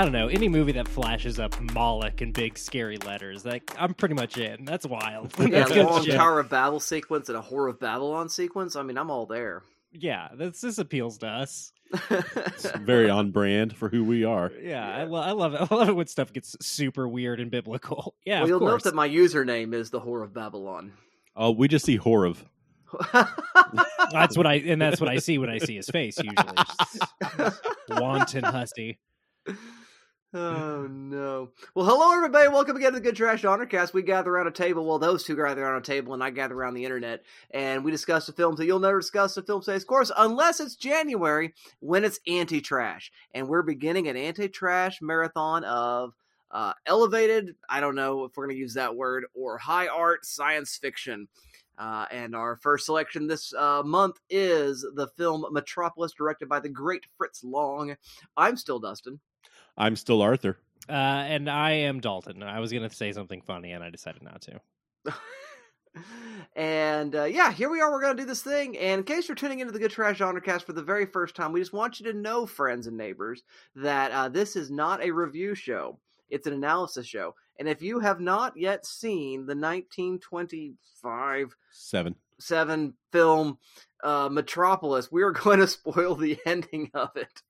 [0.00, 3.44] I don't know any movie that flashes up Moloch in big scary letters.
[3.44, 4.64] Like I'm pretty much in.
[4.64, 5.34] That's wild.
[5.38, 6.14] Yeah, That's good long shit.
[6.14, 8.76] Tower of Babel sequence and a Whore of Babylon sequence.
[8.76, 9.62] I mean, I'm all there.
[9.92, 11.74] Yeah, this this appeals to us.
[12.10, 14.50] It's very on brand for who we are.
[14.62, 15.60] Yeah, I, lo- I love it.
[15.70, 18.14] I love it when stuff gets super weird and biblical.
[18.24, 18.70] Yeah, well, you'll course.
[18.70, 20.94] note that my username is the Whore of Babylon.
[21.36, 22.38] Oh, we just see Horov.
[24.12, 26.16] That's what I and that's what I see when I see his face.
[26.16, 27.50] Usually,
[27.90, 28.98] wanton hussy.
[30.32, 31.50] Oh no!
[31.74, 32.46] Well, hello everybody.
[32.46, 33.92] Welcome again to the Good Trash Honorcast.
[33.92, 34.86] We gather around a table.
[34.86, 37.90] Well, those two gather around a table, and I gather around the internet, and we
[37.90, 42.04] discuss the films that you'll never discuss the film space course unless it's January when
[42.04, 46.14] it's anti-trash, and we're beginning an anti-trash marathon of
[46.52, 47.56] uh, elevated.
[47.68, 51.26] I don't know if we're going to use that word or high art science fiction.
[51.76, 56.68] Uh, and our first selection this uh, month is the film Metropolis, directed by the
[56.68, 57.96] great Fritz Lang.
[58.36, 59.18] I'm still Dustin.
[59.76, 60.58] I'm still Arthur.
[60.88, 62.42] Uh, and I am Dalton.
[62.42, 64.60] I was gonna say something funny, and I decided not to.
[66.56, 67.90] and uh, yeah, here we are.
[67.90, 68.76] We're going to do this thing.
[68.78, 71.52] And in case you're tuning into the Good Trash Honorcast for the very first time,
[71.52, 73.42] we just want you to know, friends and neighbors,
[73.76, 75.98] that uh, this is not a review show.
[76.28, 77.34] It's an analysis show.
[77.58, 82.14] And if you have not yet seen the 1925 Seven.
[82.38, 83.58] seven film
[84.02, 87.42] uh, Metropolis, we are going to spoil the ending of it.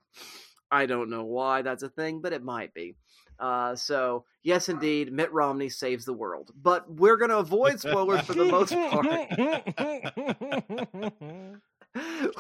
[0.71, 2.97] I don't know why that's a thing, but it might be.
[3.39, 8.21] Uh, so yes, indeed, Mitt Romney saves the world, but we're going to avoid spoilers
[8.23, 9.07] for the most part.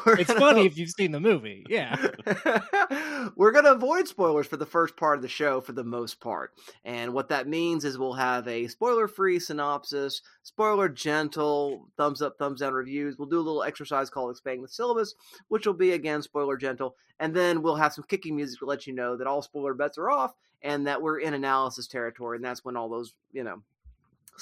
[0.06, 1.66] It's gonna- funny if you've seen the movie.
[1.68, 1.96] Yeah.
[3.36, 6.20] We're going to avoid spoilers for the first part of the show for the most
[6.20, 6.52] part.
[6.84, 12.38] And what that means is we'll have a spoiler free synopsis, spoiler gentle, thumbs up,
[12.38, 13.18] thumbs down reviews.
[13.18, 15.14] We'll do a little exercise called Expanding the Syllabus,
[15.48, 16.96] which will be again spoiler gentle.
[17.18, 19.98] And then we'll have some kicking music to let you know that all spoiler bets
[19.98, 22.36] are off and that we're in analysis territory.
[22.36, 23.62] And that's when all those, you know,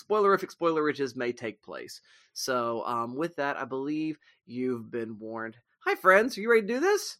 [0.03, 2.01] spoilerific spoilerages may take place.
[2.33, 5.57] So, um, with that, I believe you've been warned.
[5.85, 6.37] Hi, friends.
[6.37, 7.19] Are you ready to do this?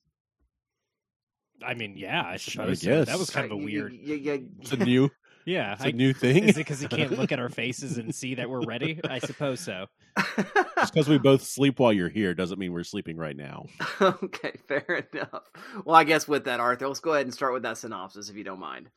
[1.65, 2.81] I mean, yeah, I Sure, suppose.
[2.83, 2.87] so.
[2.91, 3.07] guess.
[3.09, 3.93] That was kind of a You- weird.
[3.93, 5.11] you- you- It's a new,
[5.45, 5.73] Yeah.
[5.73, 6.45] it's I, a new thing.
[6.45, 9.01] is it because he can't look at our faces and see that we're ready?
[9.05, 9.87] I suppose so.
[10.77, 13.67] Just because we both sleep while you're here doesn't mean we're sleeping right now.
[14.01, 15.51] okay, fair enough.
[15.85, 18.37] Well, I guess with that, Arthur, let's go ahead and start with that synopsis, if
[18.37, 18.89] you don't mind.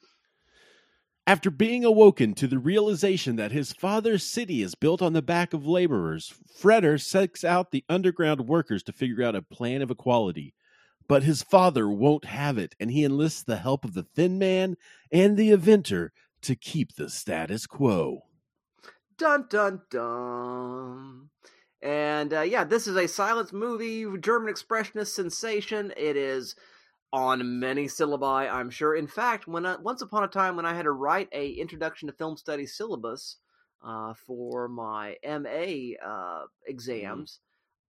[1.27, 5.53] After being awoken to the realization that his father's city is built on the back
[5.53, 10.55] of laborers, Freder seeks out the underground workers to figure out a plan of equality.
[11.07, 14.77] But his father won't have it, and he enlists the help of the Thin Man
[15.11, 16.11] and the Inventor
[16.41, 18.23] to keep the status quo.
[19.17, 21.29] Dun dun dun.
[21.83, 25.93] And uh, yeah, this is a silence movie, German expressionist sensation.
[25.97, 26.55] It is
[27.13, 28.95] on many syllabi, I'm sure.
[28.95, 32.07] In fact, when I, once upon a time when I had to write a introduction
[32.07, 33.37] to film studies syllabus
[33.83, 37.39] uh, for my MA uh, exams,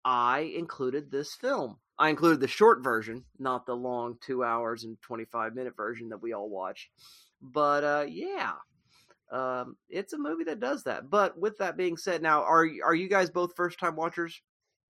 [0.05, 1.79] I included this film.
[1.99, 6.23] I included the short version, not the long two hours and 25 minute version that
[6.23, 6.89] we all watched.
[7.41, 8.53] But uh, yeah,
[9.31, 11.11] um, it's a movie that does that.
[11.11, 14.43] But with that being said, now are are you guys both first time watchers?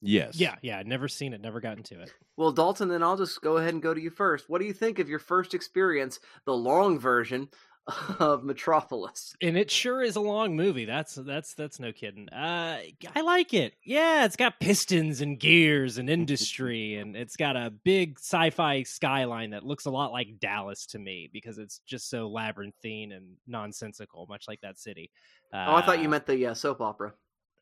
[0.01, 0.37] Yes.
[0.39, 0.83] Yeah, yeah.
[0.85, 1.41] Never seen it.
[1.41, 2.13] Never gotten to it.
[2.37, 4.49] Well, Dalton, then I'll just go ahead and go to you first.
[4.49, 7.49] What do you think of your first experience, the long version
[8.21, 9.35] of Metropolis?
[9.43, 10.85] And it sure is a long movie.
[10.85, 12.29] That's that's that's no kidding.
[12.29, 12.79] Uh,
[13.17, 13.75] I like it.
[13.83, 19.51] Yeah, it's got pistons and gears and industry, and it's got a big sci-fi skyline
[19.51, 24.27] that looks a lot like Dallas to me because it's just so labyrinthine and nonsensical,
[24.29, 25.11] much like that city.
[25.53, 27.15] Uh, oh, I thought you meant the uh, soap opera.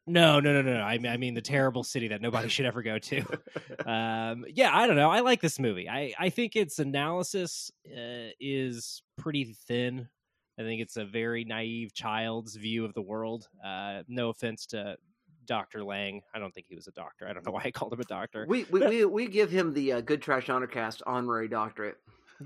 [0.06, 0.74] No, no, no, no.
[0.74, 0.82] no.
[0.82, 3.18] I mean, I mean the terrible city that nobody should ever go to.
[3.86, 5.10] um, yeah, I don't know.
[5.10, 5.88] I like this movie.
[5.88, 10.08] I, I think its analysis uh, is pretty thin.
[10.58, 13.48] I think it's a very naive child's view of the world.
[13.64, 14.96] Uh, no offense to
[15.46, 15.84] Dr.
[15.84, 16.22] Lang.
[16.34, 17.28] I don't think he was a doctor.
[17.28, 18.46] I don't know why I called him a doctor.
[18.48, 21.96] We we, we, we give him the uh, Good Trash Honorcast honorary doctorate.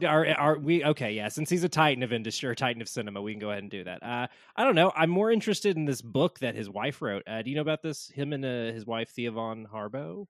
[0.07, 1.13] Are, are we okay?
[1.13, 3.63] Yeah, since he's a titan of industry or titan of cinema, we can go ahead
[3.63, 4.03] and do that.
[4.03, 4.27] Uh,
[4.57, 4.93] I don't know.
[4.95, 7.23] I'm more interested in this book that his wife wrote.
[7.27, 8.09] Uh, do you know about this?
[8.09, 10.27] Him and uh, his wife Thea von Harbou.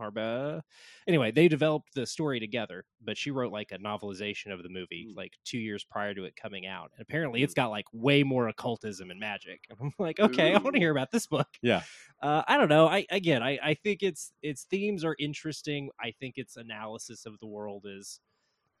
[0.00, 0.62] Harba.
[1.06, 5.12] Anyway, they developed the story together, but she wrote like a novelization of the movie
[5.14, 6.90] like two years prior to it coming out.
[6.96, 9.64] And apparently, it's got like way more occultism and magic.
[9.68, 11.48] And I'm like, okay, I want to hear about this book.
[11.62, 11.82] Yeah.
[12.22, 12.86] Uh, I don't know.
[12.86, 15.90] I again, I, I think its its themes are interesting.
[16.00, 18.20] I think its analysis of the world is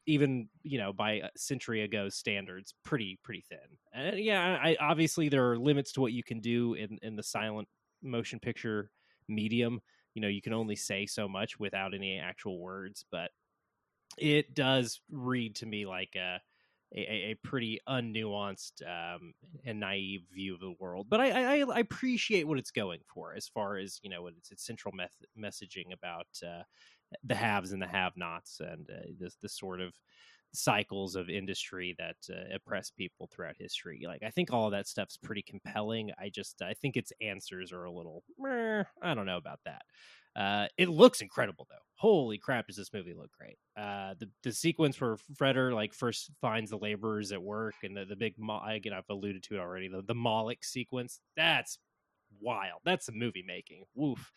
[0.06, 3.58] even you know by a century ago standards pretty pretty thin
[3.92, 7.22] and yeah I, obviously there are limits to what you can do in in the
[7.22, 7.68] silent
[8.02, 8.90] motion picture
[9.28, 9.80] medium
[10.14, 13.30] you know you can only say so much without any actual words but
[14.18, 16.40] it does read to me like a
[16.94, 19.32] a, a pretty unnuanced um,
[19.64, 21.06] and naive view of the world.
[21.08, 24.50] But I, I, I, appreciate what it's going for as far as you know its,
[24.50, 26.62] its central meth- messaging about uh,
[27.24, 29.94] the haves and the have-nots and uh, this sort of
[30.52, 34.02] cycles of industry that uh, oppress people throughout history.
[34.06, 36.10] Like I think all of that stuff's pretty compelling.
[36.18, 39.82] I just I think its answers are a little meh, I don't know about that.
[40.36, 41.76] Uh, it looks incredible though.
[41.96, 43.58] Holy crap, does this movie look great?
[43.76, 48.04] Uh, the the sequence where Freder like first finds the laborers at work and the
[48.04, 48.34] the big
[48.66, 51.78] again I've alluded to it already the the Moloch sequence that's
[52.40, 52.80] wild.
[52.84, 53.84] That's movie making.
[53.94, 54.32] Woof.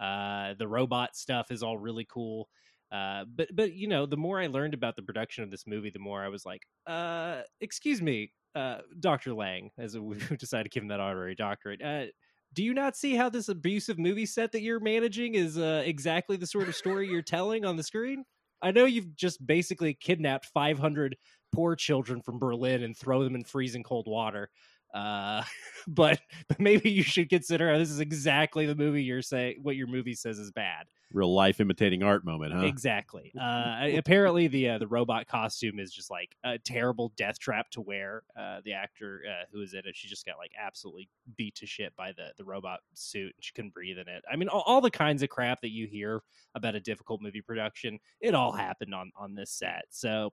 [0.00, 2.48] Uh, the robot stuff is all really cool.
[2.90, 5.90] Uh, but but you know, the more I learned about the production of this movie,
[5.90, 10.70] the more I was like, uh, excuse me, uh, Doctor Lang, as we decided to
[10.70, 11.82] give him that honorary doctorate.
[11.82, 12.06] Uh,
[12.52, 16.48] do you not see how this abusive movie set that you're managing is exactly the
[16.48, 18.24] sort of story you're telling on the screen?
[18.60, 21.16] I know you've just basically kidnapped 500
[21.52, 24.50] poor children from Berlin and throw them in freezing cold water.
[24.92, 25.42] Uh,
[25.88, 29.86] but but maybe you should consider this is exactly the movie you're saying what your
[29.86, 30.86] movie says is bad.
[31.12, 32.60] Real life imitating art moment, huh?
[32.60, 33.32] Exactly.
[33.40, 37.80] Uh, apparently the uh, the robot costume is just like a terrible death trap to
[37.80, 38.22] wear.
[38.38, 41.66] Uh, the actor uh, who is in it, she just got like absolutely beat to
[41.66, 44.22] shit by the the robot suit, and she couldn't breathe in it.
[44.30, 46.22] I mean, all, all the kinds of crap that you hear
[46.54, 49.86] about a difficult movie production, it all happened on on this set.
[49.90, 50.32] So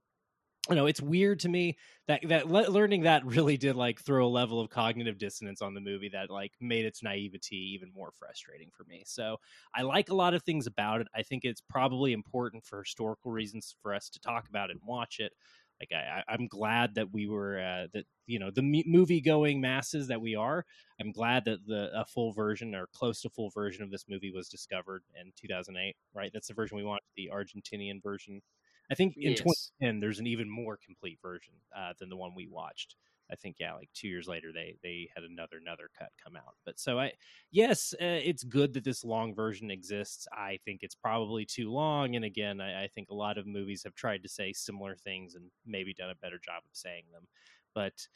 [0.69, 1.77] you know it's weird to me
[2.07, 5.73] that that le- learning that really did like throw a level of cognitive dissonance on
[5.73, 9.03] the movie that like made its naivety even more frustrating for me.
[9.05, 9.37] So
[9.75, 11.07] i like a lot of things about it.
[11.15, 14.81] I think it's probably important for historical reasons for us to talk about it and
[14.85, 15.33] watch it.
[15.79, 20.07] Like I, i'm glad that we were uh, that you know the movie going masses
[20.07, 20.65] that we are
[20.99, 24.31] i'm glad that the a full version or close to full version of this movie
[24.31, 26.31] was discovered in 2008 right?
[26.33, 28.41] That's the version we want the argentinian version
[28.91, 29.39] I think in yes.
[29.39, 32.95] 2010 there's an even more complete version uh, than the one we watched.
[33.29, 36.55] I think yeah, like two years later they they had another another cut come out.
[36.65, 37.11] But so I
[37.51, 40.27] yes, uh, it's good that this long version exists.
[40.31, 43.83] I think it's probably too long, and again, I, I, think a lot of movies
[43.83, 47.27] have tried to say similar things and maybe done a better job of saying them.
[47.75, 48.07] But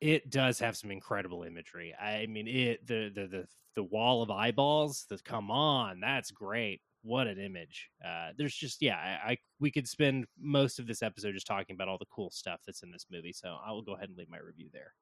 [0.00, 1.94] it does have some incredible imagery.
[1.94, 5.04] I mean, it the the the the wall of eyeballs.
[5.10, 7.88] The come on, that's great what an image.
[8.04, 11.74] Uh, there's just yeah, I, I, we could spend most of this episode just talking
[11.74, 13.32] about all the cool stuff that's in this movie.
[13.32, 14.92] So I will go ahead and leave my review there.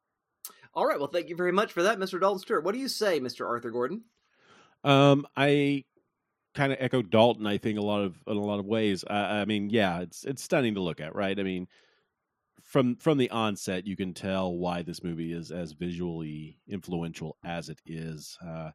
[0.74, 0.98] All right.
[0.98, 2.20] Well, thank you very much for that, Mr.
[2.20, 2.64] Dalton Stewart.
[2.64, 3.48] What do you say, Mr.
[3.48, 4.02] Arthur Gordon?
[4.84, 5.84] Um, I
[6.54, 7.46] kind of echo Dalton.
[7.46, 9.04] I think a lot of in a lot of ways.
[9.08, 11.38] I, I mean, yeah, it's it's stunning to look at, right?
[11.38, 11.66] I mean,
[12.62, 17.70] from from the onset, you can tell why this movie is as visually influential as
[17.70, 18.36] it is.
[18.46, 18.70] Uh,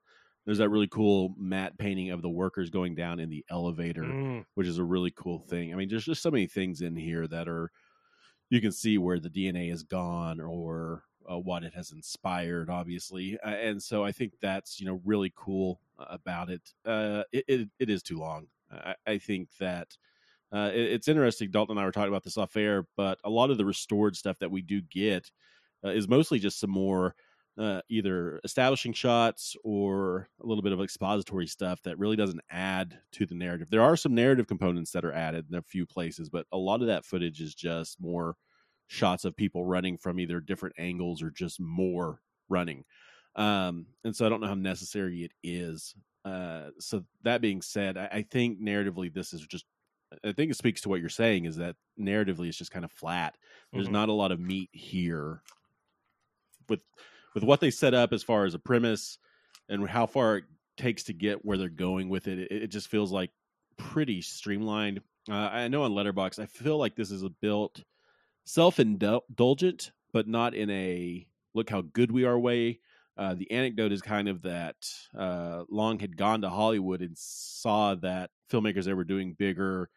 [0.46, 4.46] there's that really cool matte painting of the workers going down in the elevator, mm.
[4.56, 5.72] which is a really cool thing.
[5.74, 7.72] I mean, there's just so many things in here that are
[8.50, 13.38] you can see where the DNA is gone or uh, what it has inspired, obviously.
[13.46, 16.62] Uh, and so I think that's you know really cool about it.
[16.86, 18.48] Uh, it, it, it is too long.
[18.72, 19.88] I, I think that.
[20.52, 21.52] Uh, it, it's interesting.
[21.52, 24.16] Dalton and I were talking about this off air, but a lot of the restored
[24.16, 25.30] stuff that we do get
[25.86, 27.14] uh, is mostly just some more
[27.58, 32.98] uh, either establishing shots or a little bit of expository stuff that really doesn't add
[33.12, 33.70] to the narrative.
[33.70, 36.82] There are some narrative components that are added in a few places, but a lot
[36.82, 38.36] of that footage is just more
[38.88, 42.86] shots of people running from either different angles or just more running.
[43.36, 45.96] Um, and so I don't know how necessary it is.
[46.26, 49.66] Uh, so that being said, I, I think narratively this is just
[50.24, 52.92] I think it speaks to what you're saying is that narratively it's just kind of
[52.92, 53.38] flat.
[53.72, 53.94] There's mm-hmm.
[53.94, 55.44] not a lot of meat here
[56.68, 56.82] with
[57.34, 59.18] with what they set up as far as a premise
[59.68, 60.44] and how far it
[60.78, 63.32] takes to get where they're going with it, it, it just feels like
[63.78, 65.02] pretty streamlined.
[65.30, 67.84] Uh, I know on Letterboxd, I feel like this is a built
[68.46, 72.80] self indulgent, but not in a look how good we are way.
[73.18, 74.76] Uh, the anecdote is kind of that
[75.18, 79.90] uh, Lang had gone to Hollywood and saw that filmmakers there were doing bigger,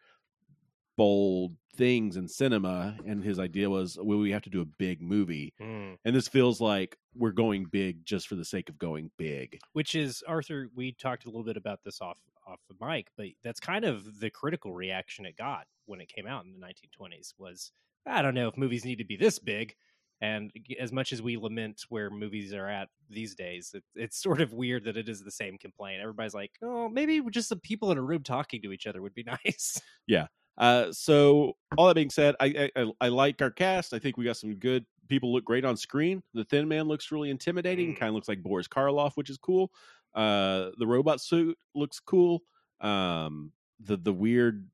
[0.97, 5.01] bold things in cinema and his idea was well we have to do a big
[5.01, 5.53] movie.
[5.61, 5.97] Mm.
[6.05, 9.59] and this feels like we're going big just for the sake of going big.
[9.73, 13.27] Which is arthur we talked a little bit about this off off the mic but
[13.43, 17.33] that's kind of the critical reaction it got when it came out in the 1920s
[17.37, 17.71] was
[18.05, 19.73] i don't know if movies need to be this big.
[20.21, 24.39] And as much as we lament where movies are at these days it, it's sort
[24.39, 26.01] of weird that it is the same complaint.
[26.01, 29.15] Everybody's like oh maybe just the people in a room talking to each other would
[29.15, 29.81] be nice.
[30.07, 33.93] Yeah uh, so all that being said, I, I, I like our cast.
[33.93, 35.33] I think we got some good people.
[35.33, 36.21] Look great on screen.
[36.33, 37.93] The Thin Man looks really intimidating.
[37.95, 37.99] Mm.
[37.99, 39.71] Kind of looks like Boris Karloff, which is cool.
[40.13, 42.43] Uh, the robot suit looks cool.
[42.81, 44.67] Um, the the weird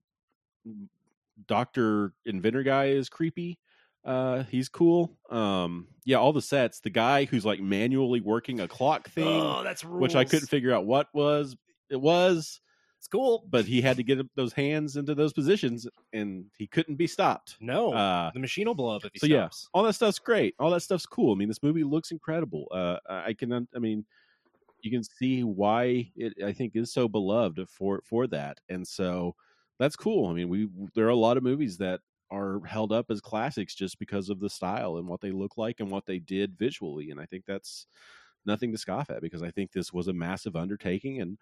[1.48, 3.58] doctor inventor guy is creepy.
[4.04, 5.18] Uh, he's cool.
[5.30, 6.80] Um, yeah, all the sets.
[6.80, 10.02] The guy who's like manually working a clock thing, Oh, that's rules.
[10.02, 11.56] which I couldn't figure out what was.
[11.90, 12.62] It was,
[13.00, 13.46] It's cool.
[13.50, 17.56] but he had to get those hands into those positions, and he couldn't be stopped.
[17.62, 20.54] No, Uh, the machine will blow up if he so yeah, all that stuff's great.
[20.60, 21.34] All that stuff's cool.
[21.34, 22.68] I mean, this movie looks incredible.
[22.72, 24.06] Uh, I can, I mean,
[24.82, 29.36] you can see why it I think is so beloved for for that, and so
[29.80, 30.28] that's cool.
[30.28, 32.02] I mean, we there are a lot of movies that
[32.32, 35.80] are held up as classics just because of the style and what they look like
[35.80, 37.88] and what they did visually, and I think that's
[38.46, 41.38] nothing to scoff at because I think this was a massive undertaking and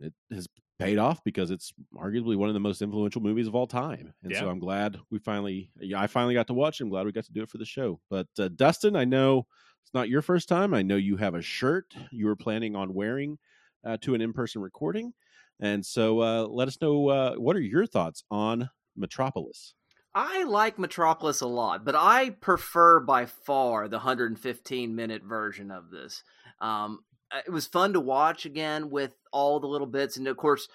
[0.00, 3.66] it has paid off because it's arguably one of the most influential movies of all
[3.66, 4.14] time.
[4.22, 6.84] And so I'm glad we finally, yeah, I finally got to watch it.
[6.84, 8.00] I'm glad we got to do it for the show.
[8.08, 9.46] But uh, Dustin, I know
[9.82, 10.74] it's not your first time.
[10.74, 13.38] I know you have a shirt you were planning on wearing
[13.84, 15.12] uh, to an in person recording.
[15.60, 19.74] And so uh, let us know uh, what are your thoughts on Metropolis?
[20.14, 25.90] I like Metropolis a lot, but I prefer by far the 115 minute version of
[25.90, 26.22] this.
[26.60, 27.00] Um,
[27.46, 30.68] it was fun to watch again with all the little bits, and of course,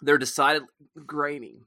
[0.00, 0.62] they're decided
[1.06, 1.62] grainy.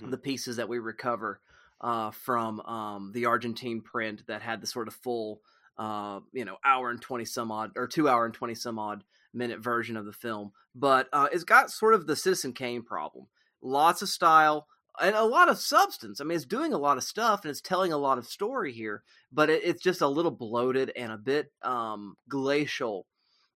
[0.00, 1.40] The pieces that we recover
[1.80, 5.40] uh, from um, the Argentine print that had the sort of full,
[5.76, 9.02] uh, you know, hour and 20 some odd, or two hour and 20 some odd
[9.34, 10.52] minute version of the film.
[10.74, 13.26] But uh, it's got sort of the Citizen Kane problem.
[13.60, 14.68] Lots of style,
[15.02, 16.20] and a lot of substance.
[16.20, 18.72] I mean, it's doing a lot of stuff and it's telling a lot of story
[18.72, 23.06] here, but it, it's just a little bloated and a bit um, glacial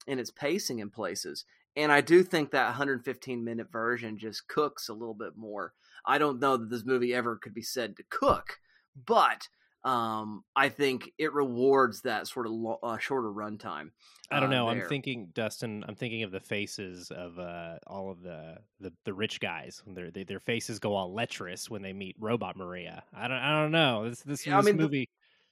[0.08, 1.46] in its pacing in places.
[1.76, 5.74] And I do think that 115 minute version just cooks a little bit more.
[6.06, 8.60] I don't know that this movie ever could be said to cook,
[9.06, 9.50] but
[9.86, 13.92] um, I think it rewards that sort of lo- uh, shorter runtime.
[14.32, 14.68] I don't uh, know.
[14.70, 15.86] I'm thinking, Dustin.
[15.88, 19.82] I'm thinking of the faces of uh, all of the, the the rich guys.
[19.86, 23.04] When their they, their faces go all lecherous when they meet Robot Maria.
[23.14, 23.38] I don't.
[23.38, 24.10] I don't know.
[24.10, 25.10] This this, Yeah, I this mean, the- movie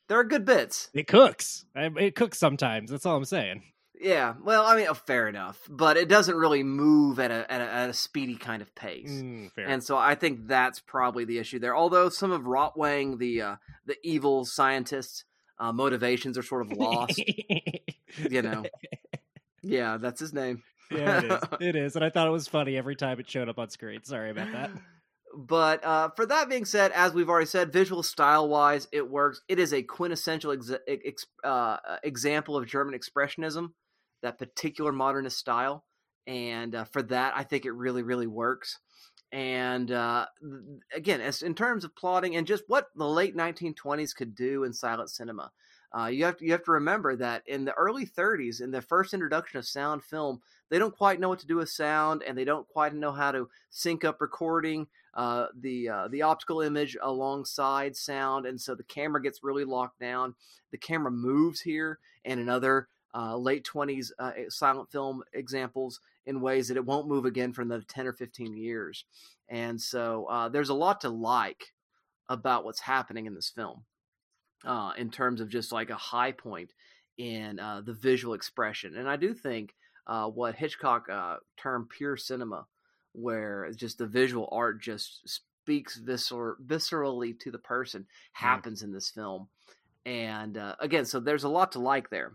[0.09, 0.89] There are good bits.
[0.93, 1.65] it cooks.
[1.75, 2.89] It cooks sometimes.
[2.89, 3.61] That's all I'm saying.
[4.03, 7.61] Yeah, well, I mean, oh, fair enough, but it doesn't really move at a at
[7.61, 9.09] a, at a speedy kind of pace.
[9.09, 9.49] Mm.
[9.57, 11.75] And so I think that's probably the issue there.
[11.75, 13.55] Although some of Rotwang, the uh,
[13.85, 15.23] the evil scientist's
[15.57, 17.17] uh, motivations are sort of lost.
[18.29, 18.65] you know.
[19.61, 20.63] Yeah, that's his name.
[20.91, 21.41] yeah, it is.
[21.61, 21.95] It is.
[21.95, 24.03] And I thought it was funny every time it showed up on screen.
[24.03, 24.71] Sorry about that.
[25.35, 29.41] But uh, for that being said, as we've already said, visual style wise, it works.
[29.47, 33.69] It is a quintessential ex- ex- uh, example of German expressionism,
[34.23, 35.85] that particular modernist style.
[36.25, 38.79] And uh, for that, I think it really, really works.
[39.31, 40.27] And uh,
[40.93, 44.73] again, as in terms of plotting and just what the late 1920s could do in
[44.73, 45.51] silent cinema,
[45.97, 48.81] uh, you have to, you have to remember that in the early 30s, in the
[48.81, 50.39] first introduction of sound film,
[50.69, 53.31] they don't quite know what to do with sound, and they don't quite know how
[53.31, 58.83] to sync up recording uh, the uh, the optical image alongside sound, and so the
[58.83, 60.33] camera gets really locked down.
[60.71, 66.41] The camera moves here, and in other uh, late twenties uh, silent film examples in
[66.41, 69.05] ways that it won't move again for another ten or fifteen years.
[69.49, 71.73] And so uh, there's a lot to like
[72.29, 73.83] about what's happening in this film,
[74.65, 76.71] uh, in terms of just like a high point
[77.17, 78.95] in uh, the visual expression.
[78.95, 79.75] And I do think
[80.07, 82.65] uh, what Hitchcock uh, termed pure cinema
[83.13, 85.21] where just the visual art just
[85.63, 89.47] speaks viscer- viscerally to the person happens in this film
[90.05, 92.33] and uh, again so there's a lot to like there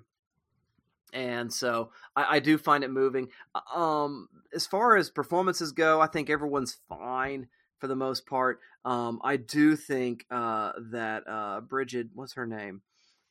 [1.12, 3.28] and so I, I do find it moving
[3.74, 7.48] um as far as performances go i think everyone's fine
[7.78, 12.82] for the most part um i do think uh that uh bridget what's her name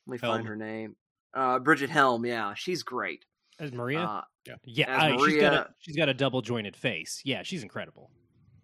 [0.06, 0.36] let me Helm.
[0.36, 0.96] find her name
[1.34, 3.24] uh bridget helm yeah she's great
[3.58, 4.00] As Maria?
[4.00, 4.22] uh
[4.64, 7.20] yeah, as I- she's got a Maria- she's got a double jointed face.
[7.24, 8.10] Yeah, she's incredible.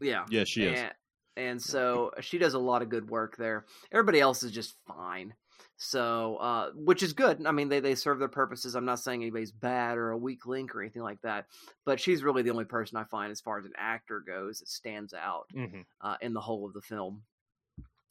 [0.00, 0.80] yeah Yeah, she is.
[0.80, 0.92] And,
[1.36, 3.66] and so she does a lot of good work there.
[3.92, 5.34] Everybody else is just fine.
[5.76, 7.44] So, uh, which is good.
[7.46, 8.74] I mean, they, they serve their purposes.
[8.74, 11.46] I'm not saying anybody's bad or a weak link or anything like that.
[11.84, 14.68] But she's really the only person I find, as far as an actor goes, that
[14.68, 17.22] stands out hmm uh, in the whole of the film.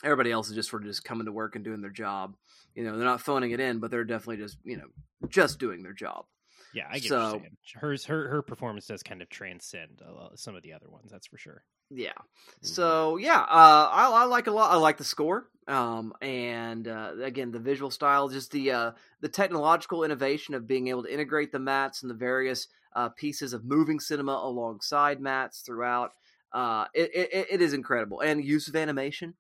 [0.04, 2.36] Everybody else is just sort of just coming to work and doing their job.
[2.76, 4.88] You know, they're not phoning it in, but they're definitely just you know
[5.30, 6.26] just doing their job.
[6.74, 7.58] Yeah, I get So- what you're saying.
[7.76, 10.02] Hers her her performance does kind of transcend
[10.36, 11.12] some of the other ones.
[11.12, 11.64] That's for sure.
[11.90, 12.12] Yeah.
[12.12, 12.66] Mm-hmm.
[12.68, 14.72] So yeah, uh, I, I like a lot.
[14.72, 19.30] I like the score, um, and uh, again the visual style, just the uh, the
[19.30, 23.66] technological innovation of being able to integrate the mats and the various uh, pieces of
[23.66, 26.12] moving cinema alongside mats throughout.
[26.52, 29.34] Uh, it, it, it is incredible, and use of animation.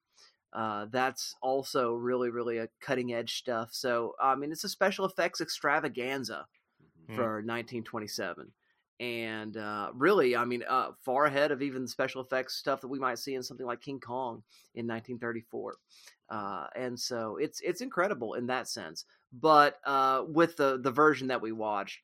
[0.52, 3.70] Uh, that's also really, really a cutting edge stuff.
[3.72, 6.46] So I mean, it's a special effects extravaganza
[7.07, 7.33] Mhm.
[7.33, 8.53] for 1927,
[9.00, 13.00] and uh, really, I mean, uh, far ahead of even special effects stuff that we
[13.00, 14.43] might see in something like King Kong
[14.75, 15.77] in 1934.
[16.29, 19.05] Uh, and so it's it's incredible in that sense.
[19.31, 22.01] But uh, with the the version that we watched,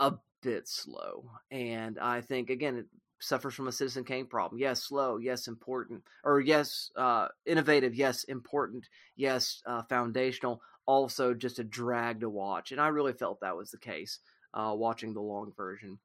[0.00, 2.86] a bit slow, and I think again it
[3.20, 4.60] suffers from a Citizen Kane problem.
[4.60, 5.16] Yes, slow.
[5.18, 6.04] Yes, important.
[6.24, 7.94] Or yes, uh, innovative.
[7.94, 8.88] Yes, important.
[9.16, 10.60] Yes, uh, foundational.
[10.86, 14.18] Also, just a drag to watch, and I really felt that was the case
[14.54, 15.98] uh, watching the long version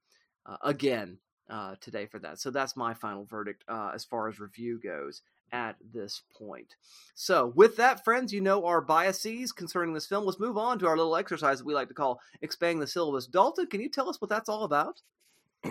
[0.45, 1.17] uh, again
[1.49, 2.39] uh, today for that.
[2.39, 6.75] So that's my final verdict uh, as far as review goes at this point.
[7.15, 10.25] So, with that, friends, you know our biases concerning this film.
[10.25, 13.27] Let's move on to our little exercise that we like to call expanding the syllabus.
[13.27, 15.01] Dalton, can you tell us what that's all about?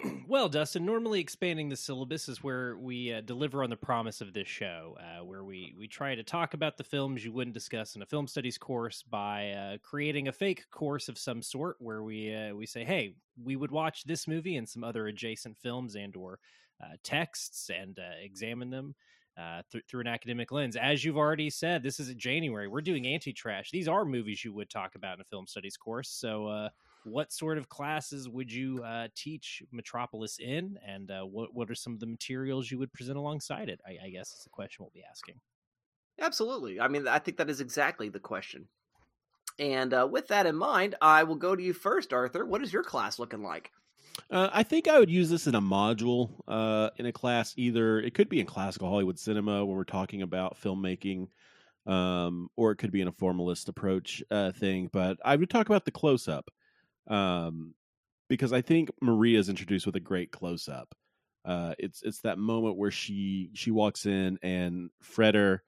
[0.29, 4.33] well, Dustin, normally expanding the syllabus is where we uh, deliver on the promise of
[4.33, 7.97] this show, uh, where we, we try to talk about the films you wouldn't discuss
[7.97, 12.03] in a film studies course by uh, creating a fake course of some sort, where
[12.03, 15.95] we uh, we say, hey, we would watch this movie and some other adjacent films
[15.95, 16.39] and or
[16.83, 18.95] uh, texts and uh, examine them.
[19.71, 22.69] Th- through an academic lens, as you've already said, this is January.
[22.69, 23.71] We're doing anti trash.
[23.71, 26.09] These are movies you would talk about in a film studies course.
[26.09, 26.71] So
[27.07, 31.75] what sort of classes would you uh, teach Metropolis in, and uh, what what are
[31.75, 33.81] some of the materials you would present alongside it?
[33.87, 35.37] I, I guess is the question we'll be asking.
[36.21, 36.81] Absolutely.
[36.81, 38.69] I mean, I think that is exactly the question.
[39.59, 42.45] And uh, with that in mind, I will go to you first, Arthur.
[42.45, 43.71] What is your class looking like?
[44.31, 47.55] Uh, I think I would use this in a module uh, in a class.
[47.57, 51.29] Either it could be in classical Hollywood cinema when we're talking about filmmaking,
[51.87, 54.89] um, or it could be in a formalist approach uh, thing.
[54.93, 56.51] But I would talk about the close up
[57.09, 57.75] um,
[58.29, 60.95] because I think Maria is introduced with a great close up.
[61.45, 65.61] Uh, it's it's that moment where she she walks in and Freder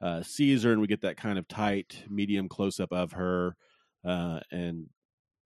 [0.00, 3.56] uh, sees her, and we get that kind of tight medium close up of her,
[4.04, 4.88] uh, and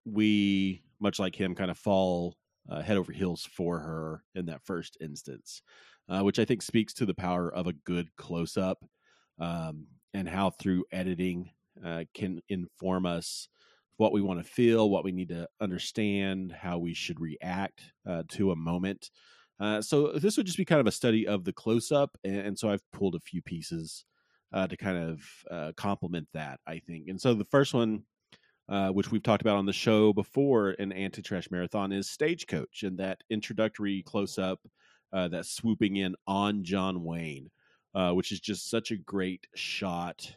[0.04, 2.36] we much like him kind of fall
[2.68, 5.62] uh, head over heels for her in that first instance,
[6.08, 8.84] uh, which I think speaks to the power of a good close up
[9.38, 11.50] um, and how through editing
[11.84, 13.48] uh, can inform us
[14.00, 18.22] what we want to feel, what we need to understand, how we should react uh,
[18.30, 19.10] to a moment.
[19.60, 22.38] Uh, so this would just be kind of a study of the close up, and,
[22.38, 24.06] and, so I've pulled a few pieces
[24.54, 26.60] uh, to kind of uh, complement that.
[26.66, 28.04] I think, and so the first one,
[28.70, 32.98] uh, which we've talked about on the show before, an anti-trash marathon, is Stagecoach, and
[32.98, 34.60] that introductory close up
[35.12, 37.50] uh, that's swooping in on John Wayne,
[37.92, 40.34] which is just such a great shot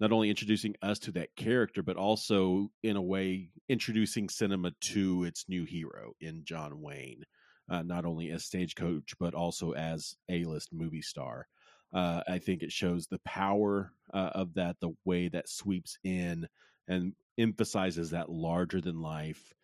[0.00, 5.24] not only introducing us to that character, but also in a way introducing cinema to
[5.24, 7.24] its new hero in John Wayne,
[7.70, 11.46] uh, not only as stagecoach but also as A-list movie star.
[11.92, 16.46] Uh, I think it shows the power uh, of that, the way that sweeps in
[16.88, 19.54] and emphasizes that larger than life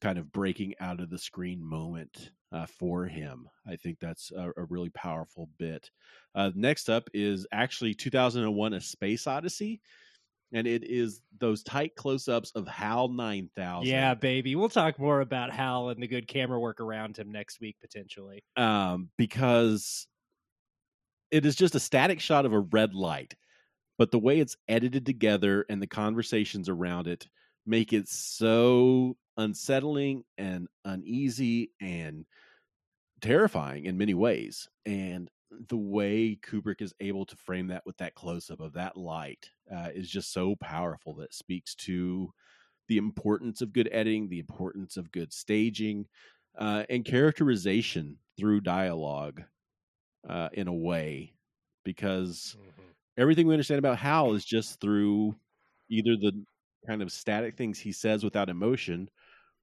[0.00, 3.48] kind of breaking out of the screen moment uh, for him.
[3.66, 5.90] I think that's a, a really powerful bit.
[6.34, 9.80] Uh, next up is actually 2001 A Space Odyssey.
[10.50, 13.86] And it is those tight close ups of Hal 9000.
[13.86, 14.56] Yeah, baby.
[14.56, 18.42] We'll talk more about Hal and the good camera work around him next week, potentially.
[18.56, 20.06] Um, because
[21.30, 23.34] it is just a static shot of a red light.
[23.98, 27.26] But the way it's edited together and the conversations around it
[27.68, 32.24] make it so unsettling and uneasy and
[33.20, 34.66] terrifying in many ways.
[34.86, 35.28] And
[35.68, 39.50] the way Kubrick is able to frame that with that close up of that light
[39.74, 42.32] uh, is just so powerful that speaks to
[42.88, 46.06] the importance of good editing, the importance of good staging,
[46.58, 49.42] uh, and characterization through dialogue
[50.28, 51.34] uh, in a way,
[51.84, 52.82] because mm-hmm.
[53.18, 55.34] everything we understand about Hal is just through
[55.90, 56.32] either the
[56.88, 59.08] kind of static things he says without emotion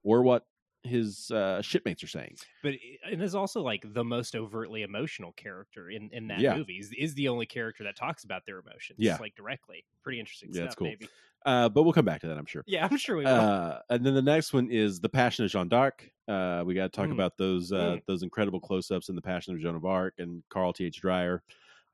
[0.03, 0.45] or what
[0.83, 2.35] his uh, shipmates are saying.
[2.61, 2.73] But
[3.11, 6.55] it is also like the most overtly emotional character in in that yeah.
[6.55, 6.77] movie.
[6.77, 8.97] Is, is the only character that talks about their emotions.
[8.99, 9.83] Yeah, like directly.
[10.03, 10.65] Pretty interesting yeah, stuff.
[10.65, 10.87] That's cool.
[10.87, 11.09] Maybe.
[11.45, 12.63] Uh, but we'll come back to that, I'm sure.
[12.65, 13.31] Yeah, I'm sure we will.
[13.31, 16.09] Uh, and then the next one is the Passion of Jeanne d'Arc.
[16.27, 17.13] Uh, we got to talk mm.
[17.13, 18.01] about those uh, mm.
[18.07, 20.85] those incredible close ups in the Passion of Joan of Arc and Carl T.
[20.85, 21.01] H.
[21.01, 21.43] Dreyer,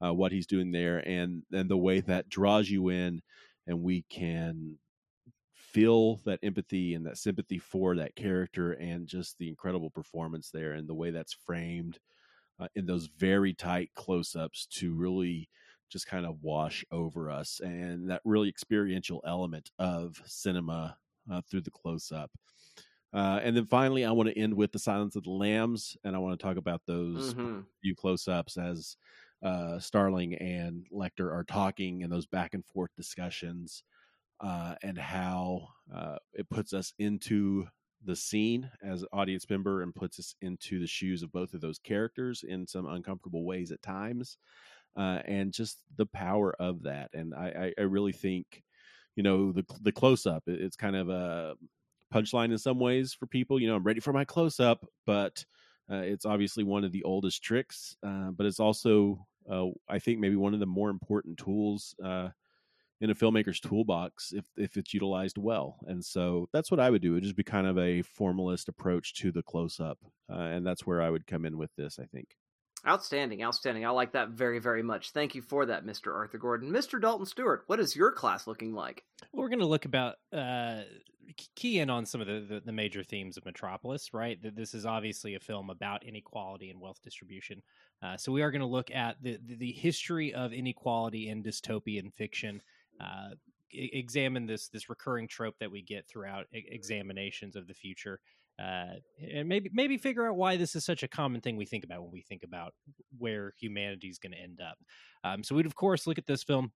[0.04, 3.22] uh, what he's doing there, and and the way that draws you in,
[3.68, 4.78] and we can
[5.72, 10.74] feel that empathy and that sympathy for that character and just the incredible performance there
[10.74, 12.00] and the way that's framed
[12.60, 15.50] uh, in those very tight close-ups to really
[15.90, 20.96] just kind of wash over us and that really experiential element of cinema
[21.32, 22.32] uh, through the close-up
[23.14, 26.16] uh, and then finally i want to end with the silence of the lambs and
[26.16, 27.60] i want to talk about those mm-hmm.
[27.82, 28.98] few close-ups as
[29.44, 33.84] uh, starling and lecter are talking and those back and forth discussions
[34.42, 37.66] uh, and how uh, it puts us into
[38.04, 41.78] the scene as audience member and puts us into the shoes of both of those
[41.78, 44.38] characters in some uncomfortable ways at times,
[44.98, 47.10] uh, and just the power of that.
[47.14, 48.64] And I, I, I really think,
[49.16, 50.44] you know, the the close up.
[50.48, 51.54] It's kind of a
[52.12, 53.60] punchline in some ways for people.
[53.60, 55.46] You know, I'm ready for my close up, but
[55.92, 60.20] uh, it's obviously one of the oldest tricks, uh, but it's also, uh, I think,
[60.20, 62.30] maybe one of the more important tools uh,
[63.02, 65.78] in a filmmaker's toolbox if if it's utilized well.
[65.88, 67.12] And so that's what I would do.
[67.12, 70.00] It would just be kind of a formalist approach to the close up,
[70.32, 72.00] uh, and that's where I would come in with this.
[72.00, 72.38] I think.
[72.88, 73.86] Outstanding, outstanding.
[73.86, 75.12] I like that very, very much.
[75.12, 76.16] Thank you for that, Mr.
[76.16, 76.72] Arthur Gordon.
[76.72, 77.00] Mr.
[77.00, 79.04] Dalton Stewart, what is your class looking like?
[79.32, 80.82] Well, we're going to look about uh,
[81.56, 84.42] key in on some of the, the, the, major themes of Metropolis, right?
[84.42, 87.62] That This is obviously a film about inequality and wealth distribution.
[88.02, 91.44] Uh, so we are going to look at the, the, the history of inequality in
[91.44, 92.62] dystopian fiction.
[93.02, 93.30] Uh,
[93.74, 98.20] examine this this recurring trope that we get throughout examinations of the future
[98.62, 98.96] uh,
[99.32, 102.02] and maybe maybe figure out why this is such a common thing we think about
[102.02, 102.74] when we think about
[103.18, 104.78] where humanity is going to end up.
[105.24, 106.72] Um, so we'd of course look at this film.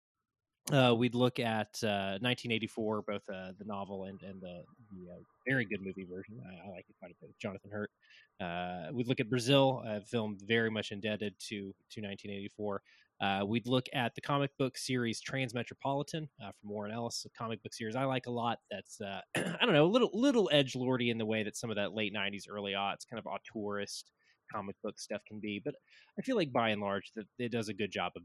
[0.70, 5.18] Uh, we'd look at uh, 1984, both uh, the novel and and the, the uh,
[5.46, 6.40] very good movie version.
[6.46, 7.35] I, I, like it quite a bit.
[7.40, 7.90] Jonathan Hurt.
[8.40, 12.82] Uh, we'd look at Brazil, a film very much indebted to to 1984.
[13.22, 17.62] Uh, we'd look at the comic book series Transmetropolitan uh, from Warren Ellis, a comic
[17.62, 18.58] book series I like a lot.
[18.68, 21.70] That's uh, I don't know, a little little edge lordy in the way that some
[21.70, 24.04] of that late '90s, early aughts kind of auteurist
[24.52, 25.62] comic book stuff can be.
[25.64, 25.74] But
[26.18, 28.22] I feel like by and large that it does a good job of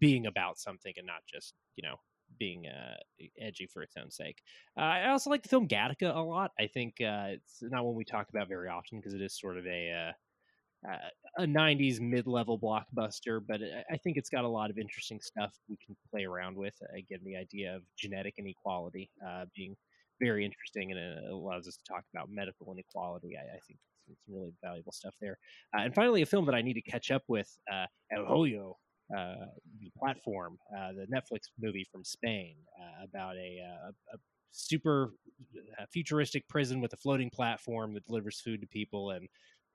[0.00, 1.94] being about something and not just you know
[2.40, 2.96] being uh,
[3.40, 4.42] edgy for its own sake.
[4.76, 6.50] Uh, I also like the film Gattaca a lot.
[6.58, 9.56] I think uh, it's not one we talk about very often because it is sort
[9.56, 10.12] of a
[10.88, 15.20] uh, uh, a 90s mid-level blockbuster but i think it's got a lot of interesting
[15.20, 19.76] stuff we can play around with again the idea of genetic inequality uh, being
[20.20, 23.36] very interesting and it allows us to talk about medical inequality.
[23.36, 25.36] I, I think it's, really valuable stuff there.
[25.76, 28.74] Uh, and finally a film that i need to catch up with uh, el hoyo
[29.16, 29.46] uh,
[29.80, 32.54] the platform uh, the netflix movie from spain
[33.02, 33.60] about a,
[34.14, 34.18] a
[34.52, 35.10] super
[35.92, 39.28] futuristic prison with a floating platform that delivers food to people and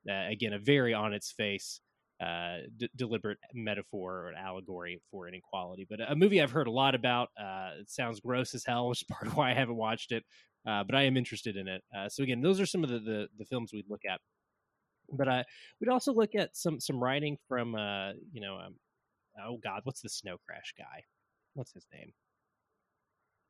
[0.09, 1.81] uh, again, a very on its face
[2.21, 5.87] uh, d- deliberate metaphor or allegory for inequality.
[5.89, 7.29] But a movie I've heard a lot about.
[7.39, 10.23] Uh, it sounds gross as hell, which is part of why I haven't watched it.
[10.67, 11.83] Uh, but I am interested in it.
[11.95, 14.19] Uh, so again, those are some of the, the, the films we'd look at.
[15.11, 15.43] But uh,
[15.79, 18.75] we'd also look at some some writing from uh, you know um,
[19.45, 21.03] oh god, what's the snow crash guy?
[21.53, 22.13] What's his name?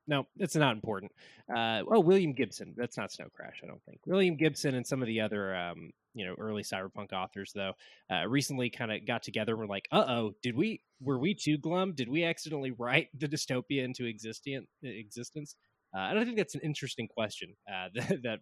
[0.07, 1.11] No, it's not important.
[1.49, 2.73] Uh, oh, William Gibson.
[2.77, 3.99] That's not Snow Crash, I don't think.
[4.05, 7.73] William Gibson and some of the other, um, you know, early cyberpunk authors, though,
[8.11, 9.53] uh, recently kind of got together.
[9.53, 11.93] and were like, uh oh, did we were we too glum?
[11.93, 14.67] Did we accidentally write the dystopia into existence?
[14.83, 15.55] Existence?
[15.95, 18.39] Uh, and I think that's an interesting question uh, that, that,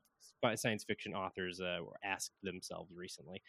[0.56, 3.42] science fiction authors uh, asked themselves recently.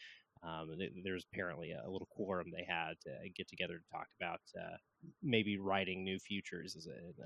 [0.42, 0.70] Um,
[1.05, 4.76] there's apparently a, little quorum they had to get together to talk about uh,
[5.22, 6.76] maybe writing new futures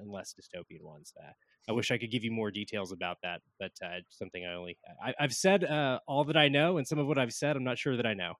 [0.00, 1.12] and less dystopian ones.
[1.18, 1.32] Uh,
[1.68, 4.76] I wish I could give you more details about that, but uh, something I only
[5.02, 7.64] I, have said uh, all that I know, and some of what I've said, I'm
[7.64, 8.34] not sure that I know.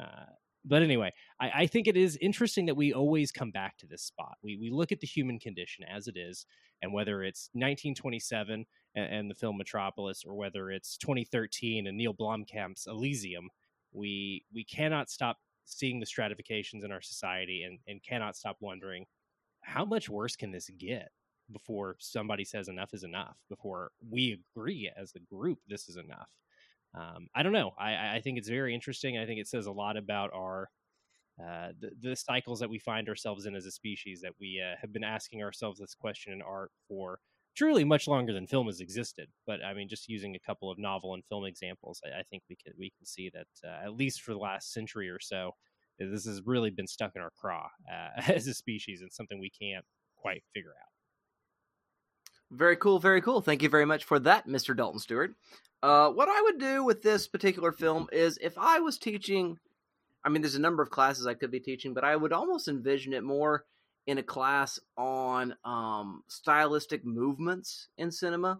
[0.00, 0.26] Uh,
[0.64, 4.02] but anyway, I, I, think it is interesting that we always come back to this
[4.02, 4.36] spot.
[4.44, 6.44] We we look at the human condition as it is,
[6.82, 12.12] and whether it's 1927 and, and the film Metropolis, or whether it's 2013 and Neil
[12.12, 13.48] Blomkamp's Elysium
[13.92, 19.04] we we cannot stop seeing the stratifications in our society and, and cannot stop wondering
[19.60, 21.10] how much worse can this get
[21.52, 26.28] before somebody says enough is enough before we agree as a group this is enough?
[26.94, 27.72] Um, i don't know.
[27.78, 29.18] I, I think it's very interesting.
[29.18, 30.70] I think it says a lot about our
[31.38, 34.74] uh, the, the, cycles that we find ourselves in as a species that we uh,
[34.80, 37.20] have been asking ourselves this question in art for
[37.58, 39.28] truly much longer than film has existed.
[39.46, 42.44] But I mean, just using a couple of novel and film examples, I, I think
[42.48, 45.52] we can we can see that uh, at least for the last century or so,
[45.98, 49.50] this has really been stuck in our craw uh, as a species and something we
[49.50, 49.84] can't
[50.16, 52.56] quite figure out.
[52.56, 53.42] Very cool, very cool.
[53.42, 54.74] Thank you very much for that, Mr.
[54.74, 55.34] Dalton Stewart.
[55.82, 59.58] Uh, what I would do with this particular film is if I was teaching,
[60.24, 62.66] I mean, there's a number of classes I could be teaching, but I would almost
[62.66, 63.64] envision it more
[64.08, 68.58] in a class on um, stylistic movements in cinema.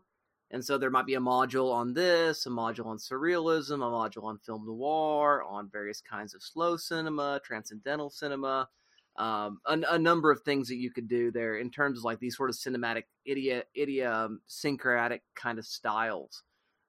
[0.51, 4.25] And so there might be a module on this, a module on surrealism, a module
[4.25, 8.69] on film noir, on various kinds of slow cinema, transcendental cinema,
[9.17, 12.21] um, a, a, number of things that you could do there in terms of like
[12.21, 16.43] these sort of cinematic idiot, idiosyncratic kind of styles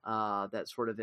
[0.04, 1.00] uh, that sort of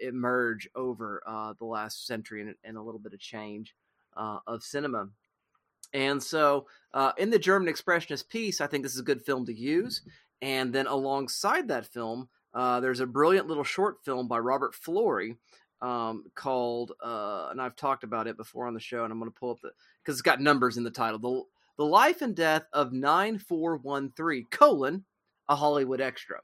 [0.00, 3.74] emerge over uh, the last century and, and, a little bit of change
[4.14, 5.08] uh, of cinema.
[5.92, 9.46] And so, uh, in the German Expressionist piece, I think this is a good film
[9.46, 10.02] to use.
[10.40, 15.36] And then alongside that film, uh, there's a brilliant little short film by Robert Florey
[15.80, 19.30] um, called, uh, and I've talked about it before on the show, and I'm going
[19.30, 19.70] to pull up the
[20.02, 21.18] because it's got numbers in the title.
[21.18, 21.42] The
[21.78, 25.04] the life and death of 9413 colon
[25.48, 26.40] a Hollywood extra,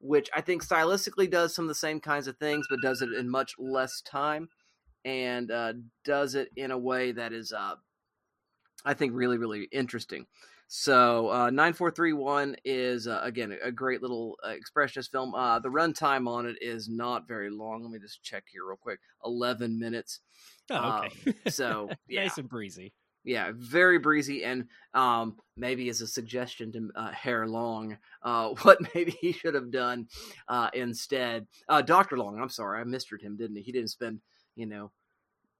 [0.00, 3.12] which I think stylistically does some of the same kinds of things, but does it
[3.12, 4.48] in much less time
[5.04, 7.74] and uh, does it in a way that is, uh,
[8.84, 10.26] I think, really, really interesting.
[10.68, 15.34] So, uh, 9431 is, uh, again, a great little uh, expressionist film.
[15.34, 17.82] Uh, the runtime on it is not very long.
[17.82, 20.20] Let me just check here real quick 11 minutes.
[20.70, 21.34] Oh, okay.
[21.50, 22.22] so, yeah.
[22.22, 22.92] nice and breezy
[23.24, 28.78] yeah, very breezy, and um, maybe as a suggestion to uh, Herr Lang, uh, what
[28.94, 30.08] maybe he should have done
[30.48, 31.46] uh, instead.
[31.68, 33.62] Uh, Doctor Lang, I'm sorry, I mistered him, didn't he?
[33.62, 34.20] He didn't spend,
[34.56, 34.90] you know,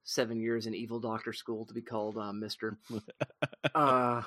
[0.03, 2.77] seven years in evil doctor school to be called uh, Mister.
[3.75, 4.21] uh,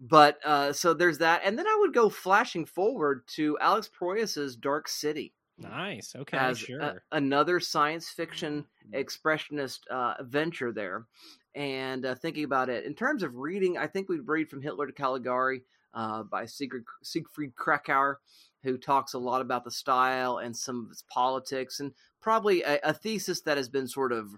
[0.00, 4.56] but uh, so there's that, and then I would go flashing forward to Alex Proyas's
[4.56, 5.32] Dark City.
[5.58, 6.14] Nice.
[6.16, 6.36] Okay.
[6.36, 6.80] As sure.
[6.80, 9.00] A, another science fiction mm.
[9.00, 11.06] expressionist uh, venture there
[11.54, 14.86] and uh, thinking about it in terms of reading, I think we'd read from Hitler
[14.86, 15.62] to Caligari
[15.94, 18.16] uh, by Siegfried, Siegfried Kracauer,
[18.62, 22.78] who talks a lot about the style and some of its politics, and probably a,
[22.82, 24.30] a thesis that has been sort of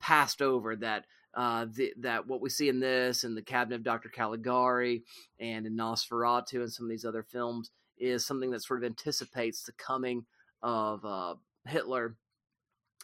[0.00, 1.04] passed over that
[1.34, 4.08] uh, the, that what we see in this and the Cabinet of Dr.
[4.08, 5.04] Caligari
[5.38, 9.62] and in Nosferatu and some of these other films is something that sort of anticipates
[9.62, 10.24] the coming
[10.62, 11.34] of uh,
[11.66, 12.16] Hitler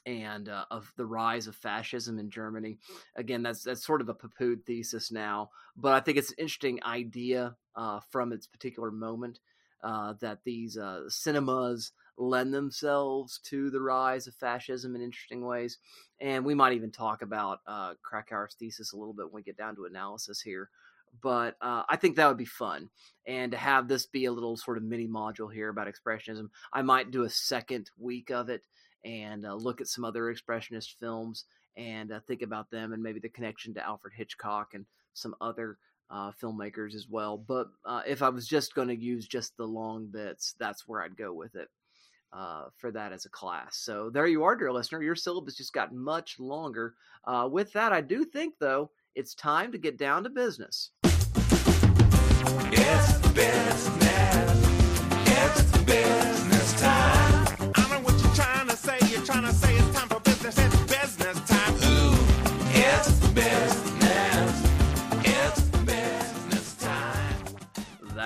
[0.07, 2.79] and uh, of the rise of fascism in Germany.
[3.17, 6.83] Again, that's that's sort of a poo-pooed thesis now, but I think it's an interesting
[6.83, 9.39] idea uh, from its particular moment
[9.83, 15.79] uh, that these uh, cinemas lend themselves to the rise of fascism in interesting ways,
[16.21, 19.57] and we might even talk about uh, Kracauer's thesis a little bit when we get
[19.57, 20.69] down to analysis here.
[21.23, 22.89] But uh, I think that would be fun,
[23.27, 26.49] and to have this be a little sort of mini module here about expressionism.
[26.73, 28.63] I might do a second week of it
[29.05, 31.45] and uh, look at some other expressionist films
[31.77, 35.79] and uh, think about them and maybe the connection to Alfred Hitchcock and some other
[36.11, 37.37] uh, filmmakers as well.
[37.37, 41.03] But uh, if I was just going to use just the long bits, that's where
[41.03, 41.69] I'd go with it
[42.33, 43.77] uh, for that as a class.
[43.77, 45.03] So there you are, dear listener.
[45.03, 46.95] Your syllabus just got much longer.
[47.25, 50.91] Uh, with that, I do think, though, it's time to get down to business.
[52.75, 54.52] It's business.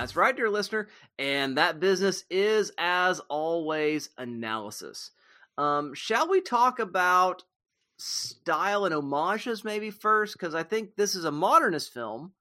[0.07, 0.87] That's right, dear listener.
[1.19, 5.11] And that business is, as always, analysis.
[5.57, 7.43] Um, shall we talk about
[7.97, 10.31] style and homages maybe first?
[10.31, 12.31] Because I think this is a modernist film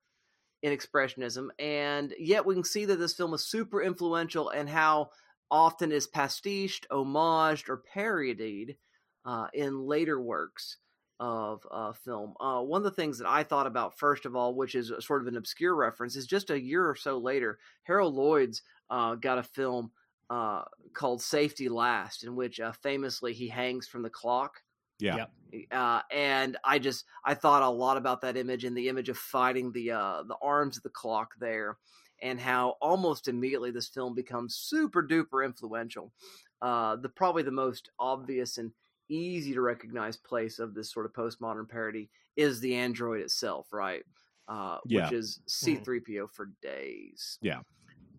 [0.63, 5.11] in expressionism, and yet we can see that this film is super influential and how
[5.51, 8.77] often is pastiched, homaged, or parodied
[9.25, 10.77] uh, in later works
[11.19, 12.35] of uh, film.
[12.41, 15.23] Uh, one of the things that I thought about first of all, which is sort
[15.23, 19.39] of an obscure reference, is just a year or so later, Harold Lloyd's uh, got
[19.39, 19.91] a film
[20.29, 24.63] uh, called Safety Last, in which uh, famously he hangs from the clock.
[24.99, 25.27] Yeah.
[25.71, 29.17] Uh, and I just I thought a lot about that image and the image of
[29.17, 31.79] fighting the uh, the arms of the clock there,
[32.23, 36.13] and how almost immediately this film becomes super duper influential.
[36.61, 38.73] Uh, the probably the most obvious and
[39.09, 44.05] easy to recognize place of this sort of postmodern parody is the android itself, right?
[44.49, 45.05] Uh, yeah.
[45.05, 46.25] Which is C3PO mm-hmm.
[46.33, 47.39] for days.
[47.43, 47.61] Yeah.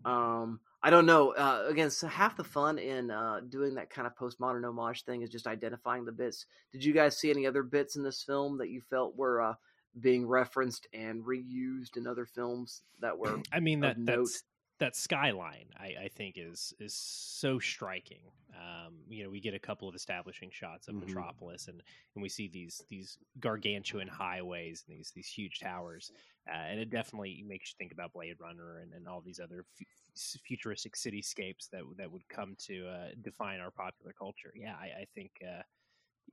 [0.04, 1.32] Um, I don't know.
[1.32, 5.22] Uh, again, so half the fun in uh, doing that kind of postmodern homage thing
[5.22, 6.46] is just identifying the bits.
[6.72, 9.54] Did you guys see any other bits in this film that you felt were uh,
[10.00, 13.40] being referenced and reused in other films that were?
[13.52, 14.44] I mean that that's
[14.78, 18.22] that skyline I, I, think is is so striking.
[18.54, 21.06] Um, you know, we get a couple of establishing shots of mm-hmm.
[21.06, 21.82] Metropolis, and
[22.14, 26.12] and we see these these gargantuan highways and these these huge towers,
[26.48, 29.64] uh, and it definitely makes you think about Blade Runner and, and all these other
[29.80, 34.52] f- futuristic cityscapes that that would come to uh, define our popular culture.
[34.54, 35.32] Yeah, I, I think.
[35.42, 35.62] Uh,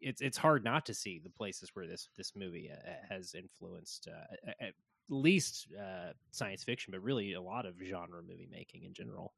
[0.01, 4.09] it's it's hard not to see the places where this this movie uh, has influenced
[4.09, 4.65] uh,
[5.09, 9.33] least uh, science fiction, but really a lot of genre movie making in general.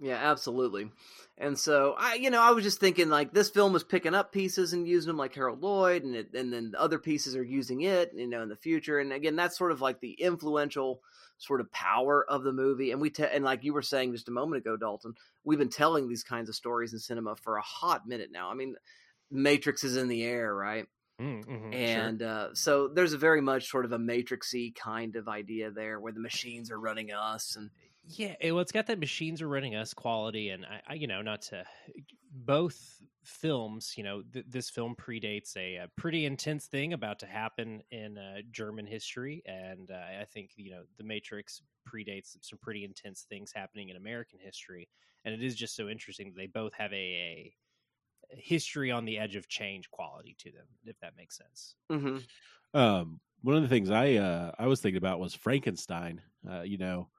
[0.00, 0.90] Yeah, absolutely.
[1.36, 4.30] And so I, you know, I was just thinking like this film is picking up
[4.30, 7.80] pieces and using them like Harold Lloyd, and it, and then other pieces are using
[7.80, 9.00] it, you know, in the future.
[9.00, 11.00] And again, that's sort of like the influential
[11.38, 12.92] sort of power of the movie.
[12.92, 15.68] And we te- and like you were saying just a moment ago, Dalton, we've been
[15.68, 18.50] telling these kinds of stories in cinema for a hot minute now.
[18.50, 18.76] I mean,
[19.32, 20.86] Matrix is in the air, right?
[21.20, 22.12] Mm, mhm, sure.
[22.12, 26.00] and uh, so there's a very much sort of a matrixy kind of idea there,
[26.00, 27.70] where the machines are running us, and
[28.04, 31.06] Yeah, it, well, it's got that machines are running us quality, and I, I you
[31.06, 31.66] know, not to
[32.30, 33.94] both films.
[33.96, 38.16] You know, th- this film predates a, a pretty intense thing about to happen in
[38.16, 43.22] uh, German history, and uh, I think you know, The Matrix predates some pretty intense
[43.28, 44.88] things happening in American history,
[45.24, 47.56] and it is just so interesting that they both have a, a
[48.30, 51.76] history on the edge of change quality to them, if that makes sense.
[51.90, 52.26] Mhm.
[52.74, 56.22] Um, one of the things I uh, I was thinking about was Frankenstein.
[56.48, 57.10] Uh, you know,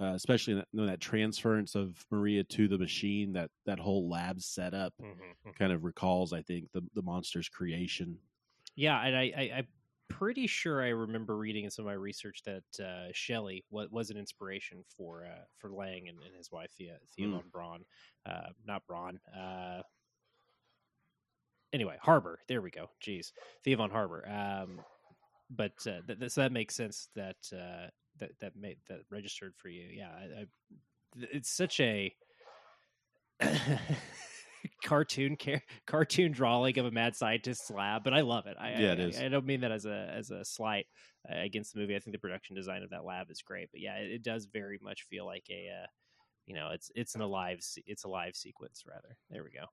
[0.00, 4.08] uh, especially in that, in that transference of Maria to the machine, that that whole
[4.08, 5.50] lab setup Mm-hmm.
[5.58, 8.20] kind of recalls, I think, the the monster's creation.
[8.76, 9.68] Yeah, and I, I, I'm
[10.08, 14.10] pretty sure I remember reading in some of my research that uh, Shelley was, was
[14.10, 17.42] an inspiration for uh, for Lang and, and his wife Thea Thea Mm.
[17.50, 17.84] Braun,
[18.26, 19.18] uh, not Braun.
[21.72, 22.36] Anyway, Harbou.
[22.48, 22.86] There we go.
[23.04, 23.32] Jeez,
[23.64, 24.26] Thea von Harbou.
[24.30, 24.80] Um,
[25.50, 29.54] but uh, th- th- so that makes sense that uh, that that made that registered
[29.56, 29.86] for you.
[29.92, 30.44] Yeah, I, I,
[31.32, 32.12] it's such a
[34.84, 38.56] cartoon car- cartoon drawing of a mad scientist's lab, but I love it.
[38.58, 39.18] I, Yeah, I, it is.
[39.18, 40.86] I, I don't mean that as a as a slight
[41.30, 41.96] uh, against the movie.
[41.96, 44.46] I think the production design of that lab is great, but yeah, it, it does
[44.52, 45.86] very much feel like a uh,
[46.46, 49.16] you know it's it's an alive it's a live sequence rather.
[49.30, 49.66] There we go.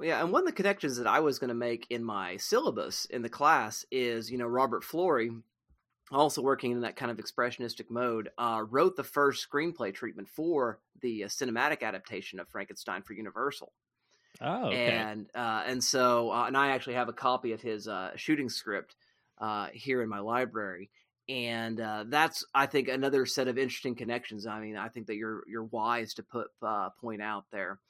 [0.00, 3.04] Yeah, and one of the connections that I was going to make in my syllabus
[3.06, 5.42] in the class is, you know, Robert Florey,
[6.12, 10.78] also working in that kind of expressionistic mode, uh, wrote the first screenplay treatment for
[11.02, 13.72] the uh, cinematic adaptation of Frankenstein for Universal.
[14.40, 14.90] Oh, okay.
[14.90, 18.48] And uh, and so uh, and I actually have a copy of his uh, shooting
[18.48, 18.94] script
[19.38, 20.90] uh, here in my library.
[21.28, 24.46] And uh, that's, I think, another set of interesting connections.
[24.46, 27.80] I mean, I think that you're you're wise to put uh, point out there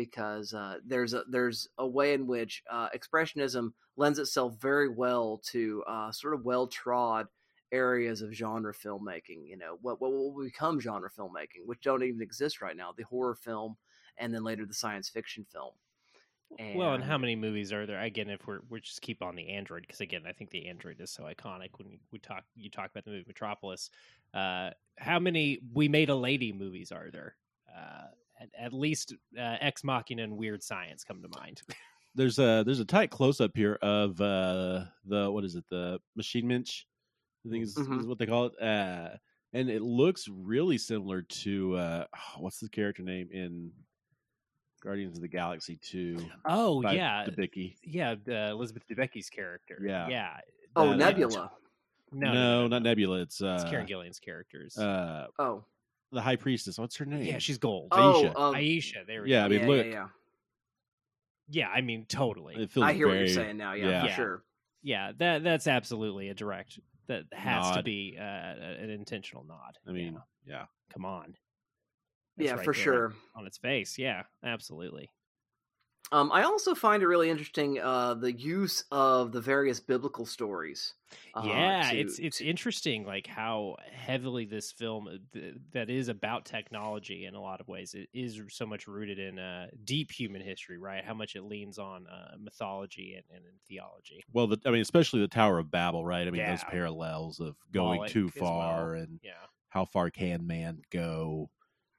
[0.00, 5.42] because uh, there's a there's a way in which uh, expressionism lends itself very well
[5.44, 7.26] to uh, sort of well trod
[7.70, 9.46] areas of genre filmmaking.
[9.46, 12.94] You know, what what will become genre filmmaking, which don't even exist right now.
[12.96, 13.76] The horror film,
[14.16, 15.72] and then later the science fiction film.
[16.58, 18.00] well, and how many movies are there?
[18.00, 20.98] Again, if we're we just keep on the Android, because again, I think the Android
[20.98, 21.72] is so iconic.
[21.76, 23.90] When we talk, you talk about the movie Metropolis.
[24.32, 27.36] Uh, how many "We Made a Lady" movies are there?
[27.68, 28.06] Uh,
[28.40, 31.62] at, at least uh, Ex Machina and Weird Science come to mind.
[32.16, 36.00] There's a there's a tight close up here of uh, the what is it the
[36.18, 36.82] Maschinenmensch,
[37.46, 38.00] I think is, Mhm.
[38.00, 38.60] is what they call it.
[38.60, 39.10] Uh,
[39.52, 42.04] and it looks really similar to uh,
[42.38, 43.70] what's the character name in
[44.82, 46.18] Guardians of the Galaxy Two?
[46.46, 47.76] oh by yeah, Debicki.
[47.84, 49.78] yeah, uh, Elizabeth Debicki's character.
[49.80, 50.08] Yeah.
[50.08, 50.36] yeah.
[50.74, 51.52] Oh, Uh, Nebula.
[52.12, 53.20] No, No, not Nebula.
[53.20, 54.76] It's uh, It's Karen Gillan's characters.
[54.76, 55.64] uh, Oh,
[56.12, 56.78] the High Priestess.
[56.78, 57.22] What's her name?
[57.22, 57.88] yeah, she's gold.
[57.92, 58.38] oh, Ayesha.
[58.38, 58.98] um, Ayesha.
[59.06, 59.44] There we Yeah, go.
[59.44, 60.06] I mean, yeah, look, yeah, yeah.
[61.48, 62.56] yeah, I mean, totally.
[62.56, 63.72] it feels I hear what you're saying now.
[63.74, 64.06] Yeah, yeah.
[64.06, 64.42] for sure.
[64.82, 67.84] yeah that that's absolutely a direct that has to Nod.
[67.84, 70.14] be uh, an intentional nod I mean,
[70.46, 70.52] Yeah.
[70.54, 70.64] yeah.
[70.92, 71.34] come on
[72.36, 73.12] That's Yeah, right for there sure.
[73.34, 75.10] on its face yeah absolutely
[76.12, 80.94] Um, I also find it really interesting uh, the use of the various biblical stories.
[81.34, 86.08] uh, yeah to- it's it's interesting like how heavily this film uh, th- that is
[86.08, 90.10] about technology in a lot of ways it is so much rooted in uh, deep
[90.10, 94.46] human history right how much it leans on uh, mythology and, and in theology Well,
[94.48, 96.26] the, I mean, especially the Tower of Babel, right?
[96.26, 98.50] I mean, those parallels of going Moloch too as well.
[98.50, 101.50] far and yeah how far can man go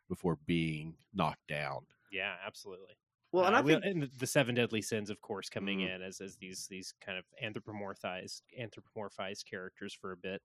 [0.10, 1.86] before being knocked down.
[2.12, 2.94] yeah absolutely
[3.32, 5.92] well, and Uh, I think and the seven deadly sins, of course, coming Mhm.
[5.96, 10.42] in as as these these kind of anthropomorphized anthropomorphized characters for a bit.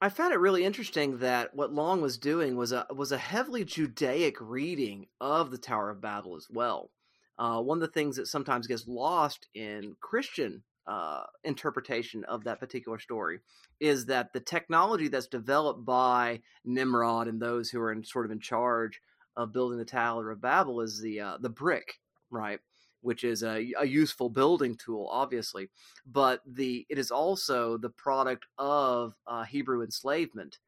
[0.00, 3.64] I found it really interesting that what Lang was doing was a was a heavily
[3.64, 6.92] Judaic reading of the Tower of Babel as well.
[7.36, 12.58] Uh, one of the things that sometimes gets lost in Christian uh, interpretation of that
[12.60, 13.40] particular story
[13.78, 18.32] is that the technology that's developed by Nimrod and those who are in sort of
[18.32, 19.00] in charge
[19.38, 21.94] of building the Tower of Babel is the uh, the brick,
[22.30, 22.58] right?
[23.00, 25.70] Which is a, a useful building tool, obviously,
[26.04, 30.58] but the it is also the product of uh, Hebrew enslavement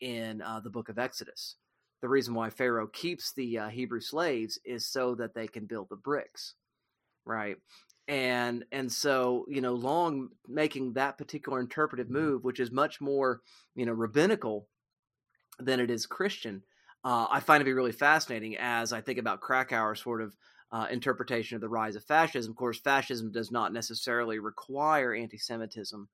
[0.00, 1.56] in uh, the Book of Exodus.
[2.00, 5.88] The reason why Pharaoh keeps the uh, Hebrew slaves is so that they can build
[5.90, 6.54] the bricks,
[7.26, 7.56] right?
[8.06, 13.40] And and so you know, Lang making that particular interpretive move, which is much more
[13.74, 14.68] you know rabbinical
[15.58, 16.62] than it is Christian,
[17.04, 20.36] uh, I find it to be really fascinating as I think about Kracauer's sort of
[20.72, 22.50] uh, interpretation of the rise of fascism.
[22.52, 26.08] Of course, fascism does not necessarily require anti-Semitism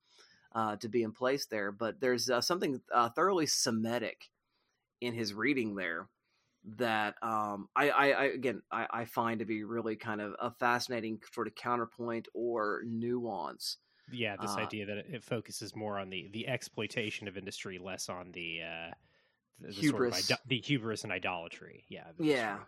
[0.53, 4.31] uh, to be in place there, but there's uh, something uh, thoroughly Semitic
[5.01, 6.09] in his reading there
[6.65, 10.51] that um, I, I, I again I, I find to be really kind of a
[10.51, 13.79] fascinating sort of counterpoint or nuance
[14.09, 17.79] Yeah, this Uh, idea that it- it focuses more on the the exploitation of industry,
[17.79, 18.95] less on the uh,
[19.61, 20.27] the, the Hubris.
[20.27, 21.85] sort of the hubris and idolatry.
[21.89, 22.53] Yeah, Yeah.
[22.55, 22.67] industry.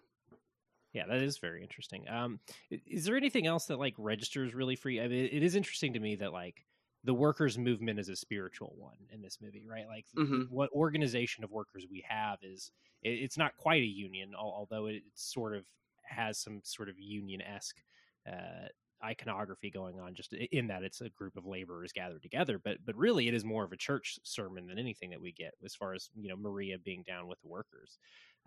[0.93, 2.09] yeah, that is very interesting.
[2.09, 5.03] Um, is there anything else that like registers really for you?
[5.03, 6.65] I mean, it is interesting to me that like
[7.05, 9.87] the workers' movement is a spiritual one in this movie, right?
[9.87, 10.51] Like Mhm.
[10.51, 12.71] what organization of workers we have is
[13.03, 15.65] it, it's not quite a union, although it, it sort of
[16.03, 17.83] has some sort of union esque
[18.27, 18.67] uh,
[19.05, 20.15] iconography going on.
[20.15, 23.45] Just in that it's a group of laborers gathered together, but but really it is
[23.45, 26.37] more of a church sermon than anything that we get as far as you know
[26.37, 27.99] Maria being down with the workers.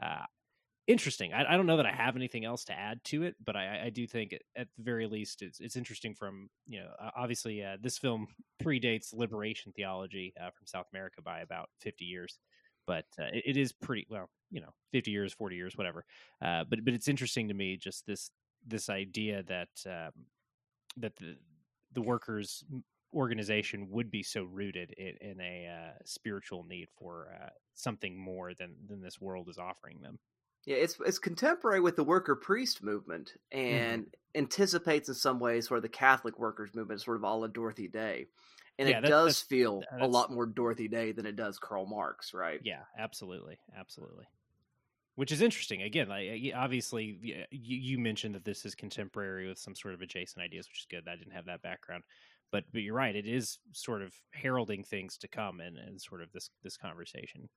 [0.02, 0.26] Uh,
[0.88, 1.34] interesting.
[1.34, 3.86] I, I don't know that I have anything else to add to it, but I,
[3.86, 6.16] I do think at, the very least it's it's interesting.
[6.16, 8.28] From you know, obviously uh, this film
[8.64, 12.40] predates liberation theology uh, from South America by about fifty years,
[12.88, 16.06] but uh, it, it is pretty well, you know, fifty years, forty years, whatever.
[16.42, 18.32] Uh, but but it's interesting to me just this
[18.66, 20.12] this idea that um,
[20.98, 21.38] that the
[21.94, 22.64] the workers
[23.14, 28.54] organization would be so rooted in, in a uh, spiritual need for uh, something more
[28.54, 30.20] than than this world is offering them.
[30.66, 35.80] Yeah, it's it's contemporary with the worker priest movement and anticipates in some ways sort
[35.80, 38.28] of the Catholic workers movement, sort of all a la Dorothy Day.
[38.80, 41.86] And Yeah, it that- does feel a lot more Dorothy Day than it does Karl
[41.86, 42.62] Marx, right?
[42.64, 44.26] Yeah, absolutely, absolutely.
[45.22, 45.84] Which is interesting.
[45.84, 50.44] Again, like obviously, you, you mentioned that this is contemporary with some sort of adjacent
[50.44, 51.08] ideas, which is good.
[51.08, 52.02] I didn't have that background,
[52.52, 53.16] but but you're right.
[53.16, 57.48] It is sort of heralding things to come and and sort of this this conversation.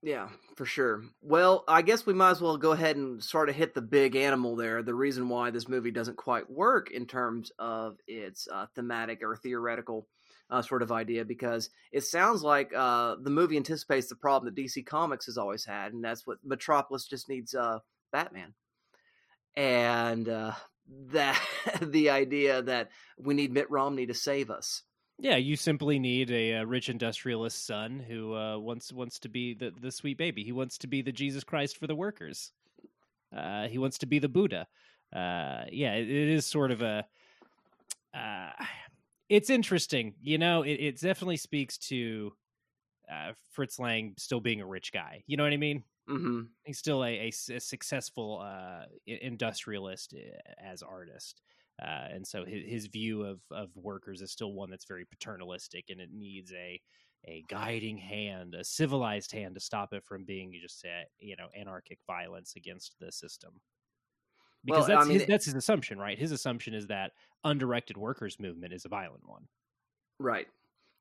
[0.00, 1.02] Yeah, for sure.
[1.20, 4.16] Well, I guess we might as well go ahead and sort of hit the big
[4.16, 4.82] animal there.
[4.82, 9.36] The reason why this movie doesn't quite work in terms of its uh, thematic or
[9.36, 10.08] theoretical
[10.50, 14.60] uh, sort of idea, because it sounds like uh, the movie anticipates the problem that
[14.60, 17.78] DC Comics has always had, and that's what Metropolis just needs uh,
[18.12, 18.54] Batman.
[19.56, 20.52] And uh,
[21.10, 21.40] that
[21.80, 24.82] the idea that we need Mitt Romney to save us.
[25.18, 29.54] Yeah, you simply need a, uh rich industrialist son who uh, wants wants to be
[29.54, 30.42] the the sweet baby.
[30.42, 32.50] He wants to be the Jesus Christ for the workers.
[33.34, 34.66] Uh, he wants to be the Buddha.
[35.14, 37.04] Uh, yeah, it, it is sort of a.
[38.14, 38.50] Uh,
[39.28, 40.62] it's interesting, you know.
[40.62, 42.32] It, it definitely speaks to
[43.10, 45.24] uh, Fritz Lang still being a rich guy.
[45.26, 45.84] You know what I mean?
[46.06, 51.42] hmm he's still a successful uh, industrialist uh, as artist.
[51.82, 55.86] Uh, and so his, his view of, of workers is still one that's very paternalistic
[55.90, 56.80] and it needs a
[57.26, 61.48] a guiding hand, a civilized hand to stop it from being just a, you know
[61.56, 63.60] anarchic violence against the system.
[64.64, 66.18] Because Well, I that's mean, his, that's his assumption, right?
[66.18, 67.12] His assumption is that
[67.44, 69.48] undirected workers movement is a violent one.
[70.18, 70.46] Right.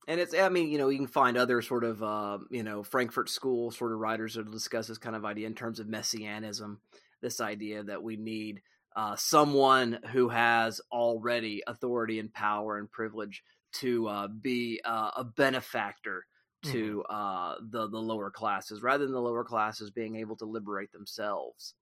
[0.07, 2.81] And it's, I mean, you know, you can find other sort of, uh, you know,
[2.81, 6.81] Frankfurt School sort of writers that discuss this kind of idea in terms of messianism.
[7.21, 8.61] This idea that we need
[8.95, 13.43] uh, someone who has already authority and power and privilege
[13.73, 16.25] to uh, be uh, a benefactor
[16.63, 20.91] to uh, the the lower classes, rather than the lower classes being able to liberate
[20.91, 21.73] themselves,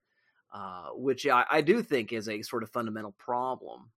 [0.52, 3.91] uh, which I, I do think is a sort of fundamental problem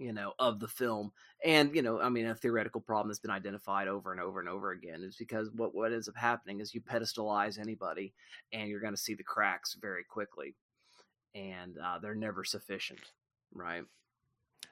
[0.00, 1.12] you know of the film.
[1.44, 4.48] And you know i mean a theoretical problem that's been identified over and over and
[4.48, 8.12] over again is because what what ends up happening is you pedestalize anybody
[8.52, 10.56] and you're going to see the cracks very quickly.
[11.34, 13.00] And uh, they're never sufficient
[13.54, 13.84] right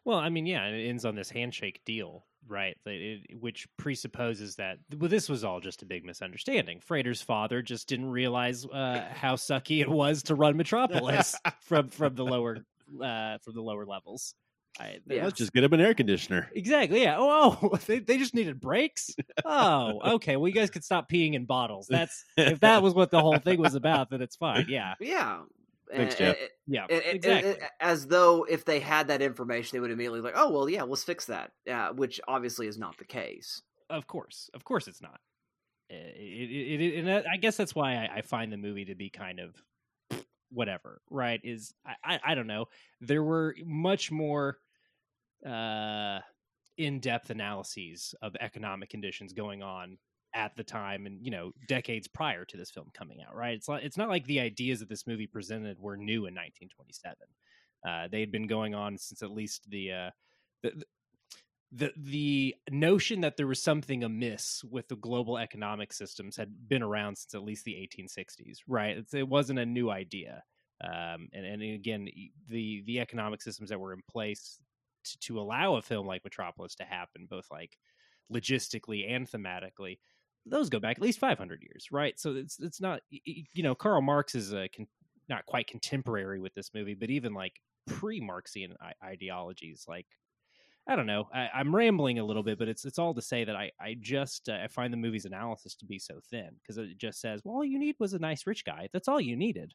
[0.08, 2.78] Well, I mean, yeah, and it ends on this handshake deal, right?
[2.86, 6.80] that It, which presupposes that well, this was all just a big misunderstanding.
[6.80, 12.14] Freder's father just didn't realize uh, how sucky it was to run Metropolis from from
[12.14, 12.56] the lower
[13.04, 14.34] uh, from the lower levels.
[14.80, 15.24] I, Yeah.
[15.24, 16.48] Let's just get him an air conditioner.
[16.54, 17.02] Exactly.
[17.02, 17.16] Yeah.
[17.18, 19.10] Oh, oh they, they just needed brakes.
[19.44, 20.36] Oh, okay.
[20.36, 21.86] Well, you guys could stop peeing in bottles.
[21.86, 24.68] That's if that was what the whole thing was about, then it's fine.
[24.70, 24.94] Yeah.
[25.00, 25.40] yeah
[25.96, 26.36] Thanks, Jeff.
[26.36, 26.86] a- Yeah.
[26.90, 27.50] a- a- exactly.
[27.52, 30.82] a- as though if they had that information they would immediately like oh well yeah
[30.82, 35.00] let's fix that yeah which obviously is not the case Of course, of course, it's
[35.00, 35.18] not.
[35.88, 39.08] It, it, it, and I guess that's why I, I find the movie to be
[39.08, 39.54] kind of
[40.50, 41.00] whatever.
[41.08, 41.40] Right?
[41.42, 42.66] Is I, I, I don't know.
[43.00, 44.58] There were much more
[45.46, 46.18] uh,
[46.76, 49.96] in-depth analyses of economic conditions going on
[50.34, 53.34] at the time, and you know, decades prior to this film coming out.
[53.34, 53.54] Right?
[53.54, 57.16] It's not, it's not like the ideas that this movie presented were new in 1927.
[57.86, 60.10] Uh, they had been going on since at least the uh,
[60.62, 60.82] the,
[61.72, 66.82] the the notion that there was something amiss with the global economic systems had been
[66.82, 70.42] around since at least the 1860s right it's, it wasn't a new idea
[70.82, 72.08] um, and, and again
[72.48, 74.58] the the economic systems that were in place
[75.04, 77.76] to, to allow a film like metropolis to happen both like
[78.32, 79.98] logistically and thematically
[80.46, 84.00] those go back at least 500 years right so it's it's not you know karl
[84.00, 84.86] marx is a con-
[85.28, 90.06] not quite contemporary with this movie but even like pre-marxian I- ideologies like
[90.90, 91.28] I don't know.
[91.34, 93.94] I, I'm rambling a little bit, but it's it's all to say that I I
[94.00, 97.42] just uh, I find the movie's analysis to be so thin because it just says,
[97.44, 98.88] well, all you need was a nice rich guy.
[98.90, 99.74] That's all you needed.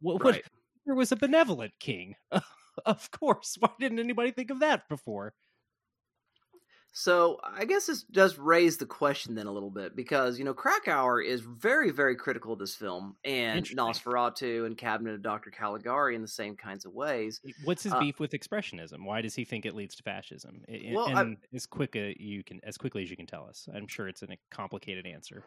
[0.00, 0.44] What, what Right.
[0.86, 2.14] there was a benevolent king.
[2.86, 3.56] of course.
[3.58, 5.34] Why didn't anybody think of that before?
[6.94, 10.52] So I guess this does raise the question then a little bit because you know
[10.52, 13.64] Kracauer is very very critical of this film and.
[13.72, 15.50] Nosferatu and Cabinet of Dr.
[15.50, 17.40] Caligari in the same kinds of ways.
[17.64, 19.04] What's his Uh, beef with expressionism?
[19.06, 20.62] Why does he think it leads to fascism?
[20.68, 23.26] I- I- Well, and I- as quick a, you can as quickly as you can
[23.26, 23.68] tell us.
[23.74, 25.44] I'm sure it's a complicated answer.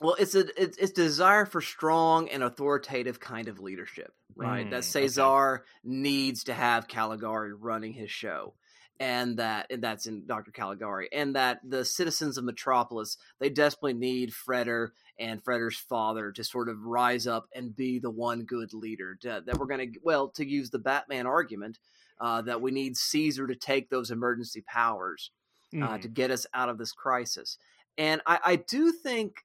[0.00, 4.66] Well, it's a it's, it's desire for strong and authoritative kind of leadership, right?
[4.66, 5.06] Mm, that okay.
[5.06, 8.54] Cesare needs to have Caligari running his show,
[9.00, 13.94] and that and that's in Doctor Caligari, and that the citizens of Metropolis they desperately
[13.94, 14.88] need Freder
[15.18, 19.16] and Freder's father to sort of rise up and be the one good leader.
[19.22, 21.78] To, that we're going to well to use the Batman argument
[22.20, 25.30] uh, that we need Caesar to take those emergency powers
[25.74, 26.02] uh, Mhm.
[26.02, 27.58] to get us out of this crisis.
[27.98, 29.44] And I, I do think,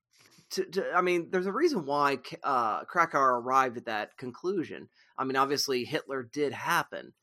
[0.52, 4.90] to, to, I mean, there's a reason why uh, Kracauer arrived at that conclusion.
[5.18, 7.14] I mean, obviously, Hitler did happen.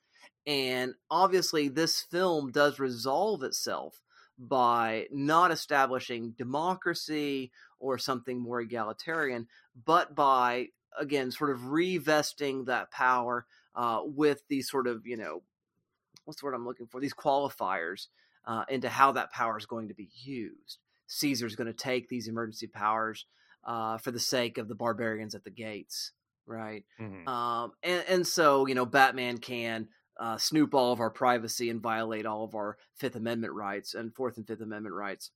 [0.46, 4.00] And obviously, this film does resolve itself
[4.38, 9.48] by not establishing democracy or something more egalitarian,
[9.84, 10.68] but by,
[10.98, 15.42] again, sort of revesting that power uh, with these sort of, you know,
[16.24, 17.00] what's the word I'm looking for?
[17.00, 18.08] These qualifiers
[18.46, 20.78] uh, into how that power is going to be used.
[21.06, 23.26] Caesar's going to take these emergency powers
[23.64, 26.12] uh, for the sake of the barbarians at the gates,
[26.46, 26.84] right?
[27.00, 27.26] Mhm.
[27.26, 29.88] Um, and, and so, you know, Batman can
[30.18, 34.14] uh, snoop all of our privacy and violate all of our Fifth Amendment rights and
[34.14, 35.30] Fourth and Fifth Amendment rights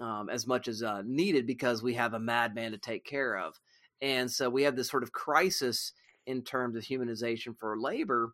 [0.00, 3.58] um, as much as uh, needed because we have a madman to take care of.
[4.00, 5.92] And so we have this sort of crisis
[6.26, 8.32] in terms of humanization for labor.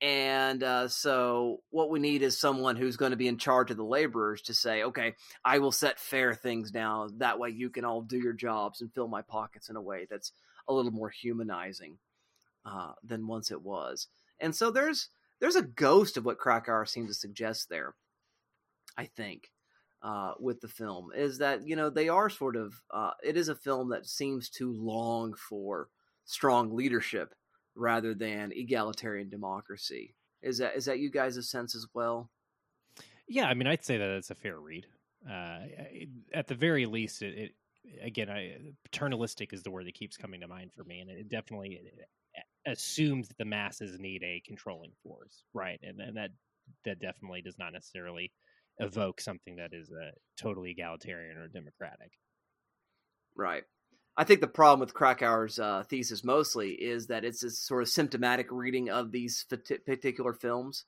[0.00, 3.76] And uh, so, what we need is someone who's going to be in charge of
[3.76, 5.14] the laborers to say, okay,
[5.44, 7.18] I will set fair things down.
[7.18, 10.06] That way, you can all do your jobs and fill my pockets in a way
[10.10, 10.32] that's
[10.68, 11.96] a little more humanizing
[12.66, 14.08] uh, than once it was.
[14.40, 15.08] And so, there's
[15.44, 17.94] there's a ghost of what Kracauer seems to suggest there.
[18.96, 19.50] I think
[20.02, 23.50] uh, with the film is that you know they are sort of uh, it is
[23.50, 25.90] a film that seems to long for
[26.24, 27.34] strong leadership
[27.74, 30.14] rather than egalitarian democracy.
[30.40, 32.30] Is that is that you guys' sense as well?
[33.28, 34.86] Yeah, I mean, I'd say that it's a fair read.
[35.30, 35.58] Uh,
[36.32, 37.54] at the very least, it, it
[38.02, 41.28] again, I, paternalistic is the word that keeps coming to mind for me, and it
[41.28, 41.82] definitely
[42.66, 45.78] assumes that the masses need a controlling force, right?
[45.82, 46.30] And, and that
[46.84, 48.32] that definitely does not necessarily
[48.78, 52.12] evoke something that is uh, totally egalitarian or democratic.
[53.36, 53.64] Right.
[54.16, 57.88] I think the problem with Kracauer's uh, thesis mostly is that it's a sort of
[57.88, 60.84] symptomatic reading of these fati- particular films,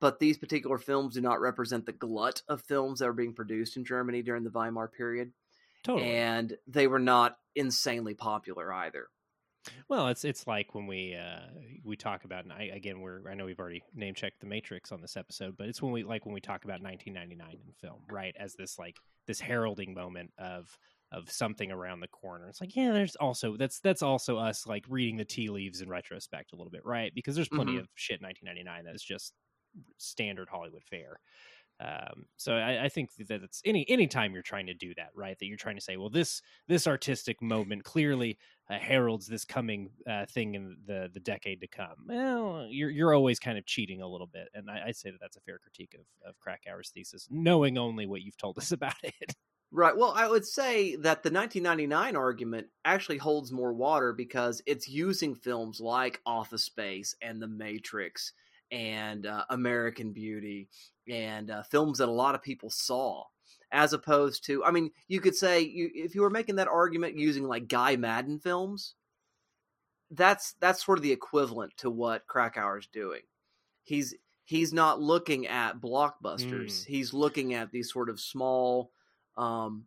[0.00, 3.76] but these particular films do not represent the glut of films that were being produced
[3.76, 5.32] in Germany during the Weimar period,
[5.84, 6.10] Totally.
[6.10, 9.06] and they were not insanely popular either.
[9.88, 11.40] Well, it's it's like when we uh,
[11.84, 14.92] we talk about, and I, again, we're I know we've already name checked the Matrix
[14.92, 18.02] on this episode, but it's when we like when we talk about 1999 in film,
[18.10, 18.34] right?
[18.38, 18.96] As this like
[19.26, 20.76] this heralding moment of
[21.12, 22.48] of something around the corner.
[22.48, 25.88] It's like, yeah, there's also that's that's also us like reading the tea leaves in
[25.88, 27.14] retrospect a little bit, right?
[27.14, 27.80] Because there's plenty Mhm.
[27.80, 29.32] of shit in 1999 that's just
[29.98, 31.20] standard Hollywood fare.
[31.80, 35.36] Um, so I, I think that it's any anytime you're trying to do that, right?
[35.38, 38.38] That you're trying to say, well, this this artistic moment clearly
[38.70, 42.06] uh, heralds this coming uh, thing in the the decade to come.
[42.06, 45.18] Well, you're you're always kind of cheating a little bit, and I, I'd say that
[45.20, 48.94] that's a fair critique of of Kracauer's thesis, knowing only what you've told us about
[49.02, 49.34] it.
[49.76, 49.96] Right.
[49.96, 55.34] Well, I would say that the 1999 argument actually holds more water because it's using
[55.34, 58.32] films like Office Space and The Matrix
[58.74, 60.68] and uh, American Beauty
[61.08, 63.22] and uh, films that a lot of people saw,
[63.70, 67.16] as opposed to, I mean, you could say you, if you were making that argument
[67.16, 68.94] using like Guy Maddin films,
[70.10, 73.22] that's that's sort of the equivalent to what Kracauer's doing.
[73.84, 74.14] He's
[74.44, 76.84] he's not looking at blockbusters.
[76.84, 78.90] He's looking at these sort of small
[79.36, 79.84] um,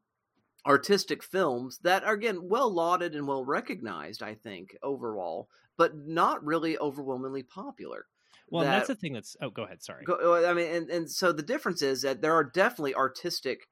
[0.66, 4.24] artistic films that are again well lauded and well recognized.
[4.24, 8.06] I think overall, but not really overwhelmingly popular.
[8.50, 9.36] Well, and that's the thing that's.
[9.42, 9.84] Oh, go ahead.
[9.84, 10.06] Sorry.
[10.06, 13.68] Go, I mean, and, and so the difference is that there are definitely artistic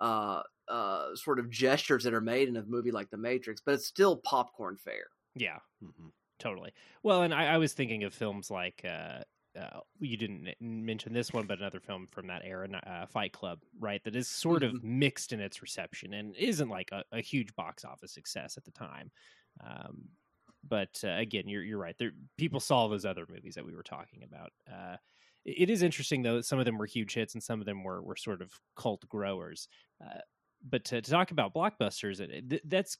[0.00, 3.74] uh, uh, sort of gestures that are made in a movie like The Matrix, but
[3.74, 5.08] it's still popcorn fare.
[5.34, 6.12] Yeah, Mhm.
[6.38, 6.72] totally.
[7.02, 8.84] Well, and I, I was thinking of films like.
[8.84, 9.22] Uh,
[9.58, 13.58] uh, you didn't mention this one, but another film from that era, uh, Fight Club,
[13.80, 14.02] right?
[14.04, 17.84] That is sort of mixed in its reception and isn't like a, a huge box
[17.84, 19.10] office success at the time.
[19.60, 20.04] Um,
[20.68, 21.96] but uh, again, you're you're right.
[21.98, 24.96] There, people saw those other movies that we were talking about, uh,
[25.44, 27.82] it is interesting though that some of them were huge hits and some of them
[27.82, 29.68] were were sort of cult growers.
[30.02, 30.20] Uh,
[30.68, 32.98] but to, to, talk about blockbusters, it, that's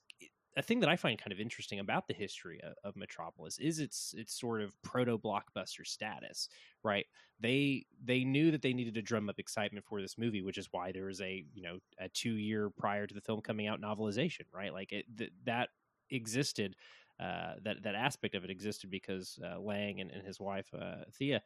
[0.57, 3.79] a thing that I find kind of interesting about the history of, of Metropolis is
[3.79, 6.49] its its sort of proto blockbuster status,
[6.83, 7.05] right?
[7.39, 10.69] They they knew that they needed to drum up excitement for this movie, which is
[10.71, 13.83] why there was a you know a two year prior to the film coming out
[13.83, 14.73] novelization, right?
[14.73, 15.69] Like it th- that
[16.11, 16.75] existed.
[17.21, 21.05] Uh, that that aspect of it existed because uh, Lang and, and his wife uh,
[21.13, 21.43] Thea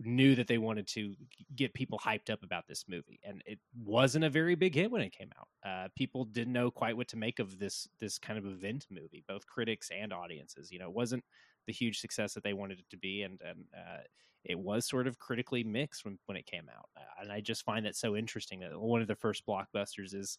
[0.00, 1.14] knew that they wanted to
[1.54, 5.02] get people hyped up about this movie and it wasn't a very big hit when
[5.02, 5.70] it came out.
[5.70, 9.22] Uh, people didn't know quite what to make of this this kind of event movie
[9.28, 11.22] both critics and audiences you know it wasn't
[11.66, 13.64] the huge success that they wanted it to be and and
[14.44, 17.64] it was sort of critically mixed when, when it came out uh, and i just
[17.64, 20.38] find that so interesting that one of the first blockbusters is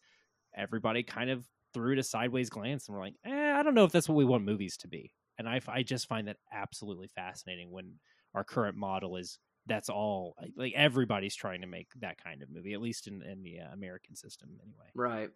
[0.54, 1.46] everybody kind of
[1.76, 4.24] it a sideways glance and we're like eh, i don't know if that's what we
[4.24, 5.12] want movies to be.
[5.38, 7.94] And I, I just find that absolutely fascinating when
[8.34, 12.72] our current model is that's all like everybody's trying to make that kind of movie
[12.72, 14.86] at least in, in the uh, american system anyway.
[14.94, 15.30] Right.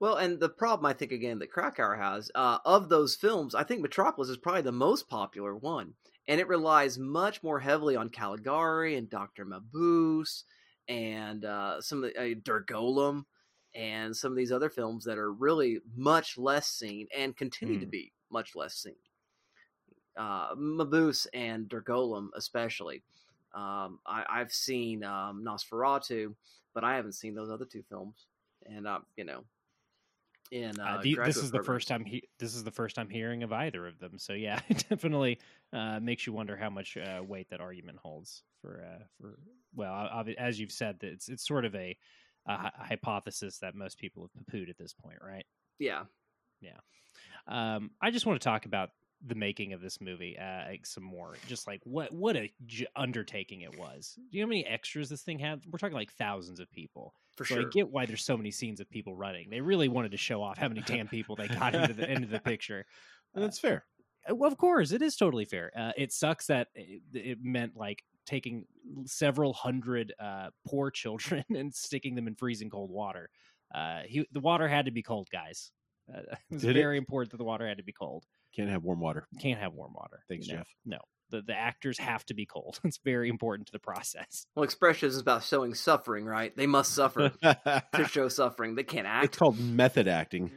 [0.00, 3.64] Well and the problem i think again that kracauer has uh, of those films i
[3.64, 5.94] think metropolis is probably the most popular one
[6.28, 10.44] and it relies much more heavily on caligari and dr mabuse
[10.88, 12.34] and uh, some of the uh,
[13.74, 17.80] and some of these other films that are really much less seen and continue mm.
[17.80, 17.90] to hmm.
[17.90, 18.94] be much less seen
[20.16, 23.02] uh, Mabuse and Der Golem especially.
[23.54, 26.34] Um, I, have seen um, Nosferatu,
[26.74, 28.26] but I haven't seen those other two films.
[28.66, 29.44] And uh, you know,
[30.50, 33.08] in uh, uh, the, this is the first time he, this is the first time
[33.08, 34.18] hearing of either of them.
[34.18, 35.38] So yeah, it definitely
[35.72, 39.38] uh, makes you wonder how much uh, weight that argument holds for uh, for
[39.76, 41.96] well, as you've said, it's it's sort of a,
[42.46, 45.46] a hypothesis that most people have poo-pooed at this point, right?
[45.78, 46.04] Yeah,
[46.60, 46.78] yeah.
[47.46, 48.90] Um, I just want to talk about
[49.26, 51.34] the making of this movie uh, like some more.
[51.46, 54.14] Just like what what a j- undertaking it was.
[54.16, 55.62] Do you know how many extras this thing had?
[55.70, 57.14] We're talking like thousands of people.
[57.36, 57.66] For so sure.
[57.66, 59.50] I get why there's so many scenes of people running.
[59.50, 62.28] They really wanted to show off how many damn people they got into the into
[62.28, 62.86] the picture.
[63.34, 63.84] That's fair.
[64.28, 65.72] Uh, well, of course, it is totally fair.
[65.76, 68.66] Uh, it sucks that it, it, meant like taking
[69.06, 73.30] several hundred uh, poor children and sticking them in freezing cold water.
[73.74, 75.70] Uh, he, the water had to be cold, guys.
[76.12, 76.98] Uh, it was Did very it?
[76.98, 78.24] important that the water had to be cold.
[78.54, 79.26] Can't have warm water.
[79.40, 80.22] Can't have warm water.
[80.28, 80.60] Thanks, you know?
[80.60, 80.68] Jeff.
[80.84, 80.98] No.
[81.30, 82.78] The, the actors have to be cold.
[82.84, 84.46] It's very important to the process.
[84.54, 86.54] Well, expression is about showing suffering, right?
[86.56, 88.74] They must suffer to show suffering.
[88.76, 89.24] They can't act.
[89.24, 90.50] It's called method acting.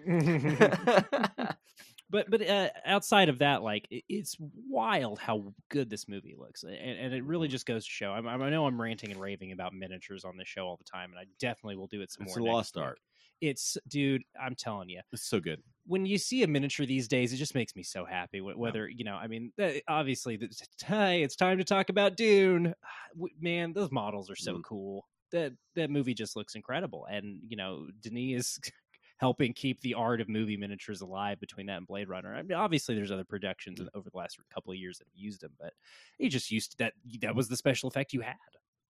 [2.10, 4.38] But but uh, outside of that, like it's
[4.70, 8.12] wild how good this movie looks, and, and it really just goes to show.
[8.12, 11.12] I, I, know I'm ranting and raving about miniatures on this show all the time,
[11.12, 12.48] and I definitely will do it some it's more.
[12.48, 13.00] It's a lost art.
[13.42, 15.62] It's dude, I'm telling you, it's so good.
[15.86, 18.42] When you see a miniature these days, it just makes me so happy.
[18.42, 19.52] Whether you know, I mean,
[19.88, 20.40] obviously,
[20.86, 22.74] hey, it's time to talk about Dune.
[23.42, 24.64] Man, those models are so mm.
[24.64, 25.06] cool.
[25.34, 28.60] That that movie just looks incredible, and you know, Denis is
[29.18, 32.36] helping keep the art of movie miniatures alive between that and Blade Runner.
[32.36, 33.88] I mean, obviously, there's other productions mm.
[33.94, 35.74] over the last couple of years that have used them, but
[36.18, 36.94] he just used that.
[37.22, 38.36] That was the special effect you had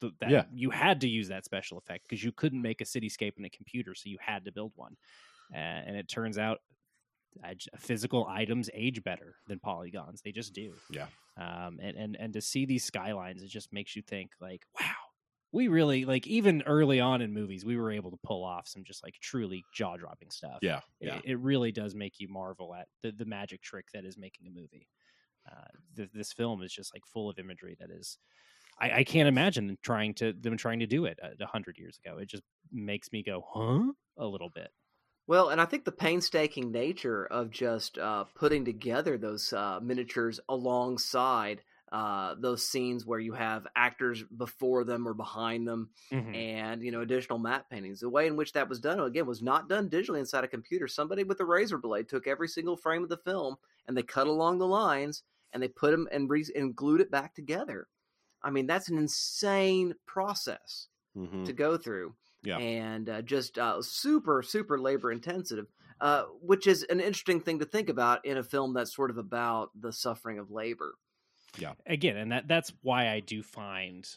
[0.01, 0.43] that yeah.
[0.53, 3.49] you had to use that special effect because you couldn't make a cityscape in a
[3.49, 4.95] computer, so you had to build one.
[5.53, 6.59] Uh, and it turns out
[7.43, 10.73] uh, physical items age better than polygons; they just do.
[10.89, 11.07] Yeah.
[11.38, 14.95] Um, and and and to see these skylines, it just makes you think like, wow,
[15.51, 18.83] we really like even early on in movies, we were able to pull off some
[18.83, 20.59] just like truly jaw dropping stuff.
[20.61, 21.17] Yeah, yeah.
[21.17, 24.47] It, it, really does make you marvel at the the magic trick that is making
[24.47, 24.87] a movie.
[25.49, 28.17] Uh, th- this film is just like full of imagery that is
[28.79, 32.17] I, I can't imagine trying to them trying to do it a hundred years ago.
[32.17, 34.69] It just makes me go, huh, a little bit.
[35.27, 40.39] Well, and I think the painstaking nature of just uh, putting together those uh, miniatures
[40.47, 41.61] alongside
[41.91, 46.35] uh, those scenes where you have actors before them or behind them, mm-hmm.
[46.35, 47.99] and you know additional matte paintings.
[47.99, 50.88] The way in which that was done again was not done digitally inside a computer.
[50.88, 53.55] Somebody with a razor blade took every single frame of the film
[53.88, 55.23] and they cut along the lines
[55.53, 57.88] and they put them and, re- and glued it back together.
[58.43, 61.45] I mean, that's an insane process mm-hmm.
[61.45, 62.15] to go through.
[62.43, 62.57] Yeah.
[62.57, 65.65] And uh, just uh, super, super labor intensive,
[65.99, 69.17] uh, which is an interesting thing to think about in a film that's sort of
[69.17, 70.95] about the suffering of labor.
[71.57, 71.73] Yeah.
[71.85, 74.07] Again, and that that's why I do find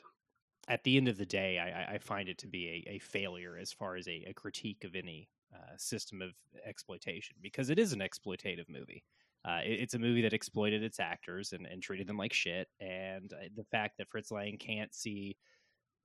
[0.68, 3.58] at the end of the day, I, I find it to be a, a failure
[3.60, 6.30] as far as a, a critique of any uh, system of
[6.64, 9.02] exploitation because it is an exploitative movie.
[9.44, 12.68] Uh, it, it's a movie that exploited its actors and, and treated them like shit.
[12.78, 15.36] And uh, the fact that Fritz Lang can't see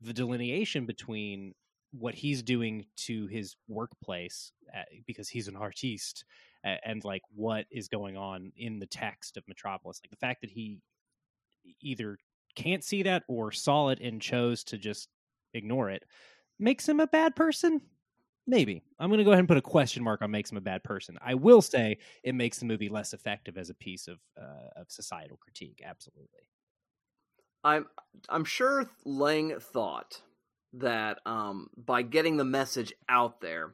[0.02, 1.54] the delineation between
[1.92, 6.26] what he's doing to his workplace uh, because he's an artiste
[6.64, 10.50] and like what is going on in the text of Metropolis, like the fact that
[10.50, 10.80] he
[11.82, 12.18] either
[12.56, 15.10] can't see that or saw it and chose to just
[15.54, 16.04] ignore it
[16.60, 17.82] makes him a bad person?
[18.48, 18.84] Maybe.
[19.00, 20.84] I'm going to go ahead and put a question mark on makes him a bad
[20.84, 21.18] person.
[21.22, 24.86] I will say it makes the movie less effective as a piece of uh, of
[24.90, 25.82] societal critique.
[25.84, 26.50] Absolutely.
[27.64, 27.88] I'm
[28.30, 30.22] i'm sure lang thought
[30.74, 33.74] that um, by getting the message out there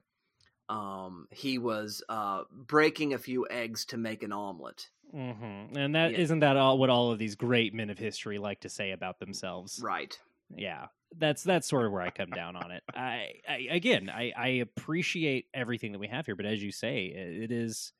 [0.71, 5.77] um, he was uh, breaking a few eggs to make an omelet Mm-hmm.
[5.77, 6.25] And that Yeah.
[6.27, 9.19] not that all what all of these great men of history like to say about
[9.19, 9.79] themselves.
[9.83, 10.17] right
[10.55, 12.83] Yeah, that's that's sort of where I come down on it.
[12.95, 17.07] I, I again, I, I appreciate everything that we have here, but as you say,
[17.07, 17.91] it is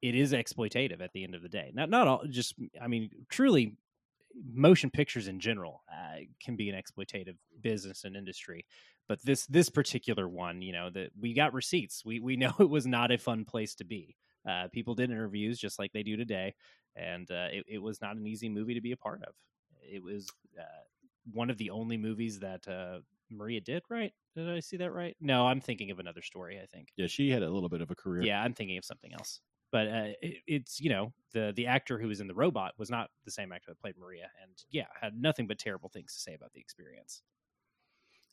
[0.00, 1.72] it is exploitative at the end of the day.
[1.74, 3.76] Not not all just I mean, truly,
[4.50, 8.64] motion pictures in general uh, can be an exploitative business and industry.
[9.10, 12.04] But this this particular one, you know, that we got receipts.
[12.04, 14.14] We we know it was not a fun place to be.
[14.48, 16.54] Uh, people did interviews just like they do today,
[16.94, 19.34] and uh, it, it was not an easy movie to be a part of.
[19.82, 20.84] It was uh,
[21.32, 23.82] one of the only movies that uh, Maria did.
[23.90, 24.12] Right?
[24.36, 25.16] Did I see that right?
[25.20, 26.60] No, I'm thinking of another story.
[26.62, 26.92] I think.
[26.96, 28.22] Yeah, she had a little bit of a career.
[28.22, 29.40] Yeah, I'm thinking of something else.
[29.72, 32.90] But uh, it, it's you know the the actor who was in the robot was
[32.90, 36.20] not the same actor that played Maria, and yeah, had nothing but terrible things to
[36.20, 37.22] say about the experience.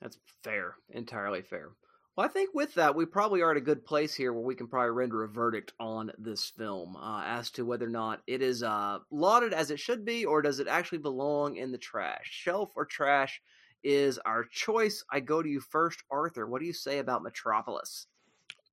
[0.01, 1.69] That's fair, entirely fair.
[2.15, 4.55] Well, I think with that, we probably are at a good place here where we
[4.55, 8.41] can probably render a verdict on this film uh, as to whether or not it
[8.41, 12.25] is uh, lauded as it should be, or does it actually belong in the trash?
[12.25, 13.39] Shelf or trash
[13.83, 15.03] is our choice.
[15.11, 16.47] I go to you first, Arthur.
[16.47, 18.07] What do you say about Metropolis?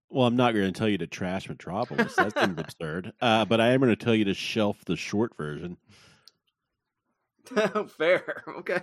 [0.08, 2.14] Well, I'm not going to tell you to trash Metropolis.
[2.16, 3.12] That seems absurd.
[3.20, 5.76] Uh, but I am going to tell you to shelf the short version.
[7.98, 8.80] fair, okay.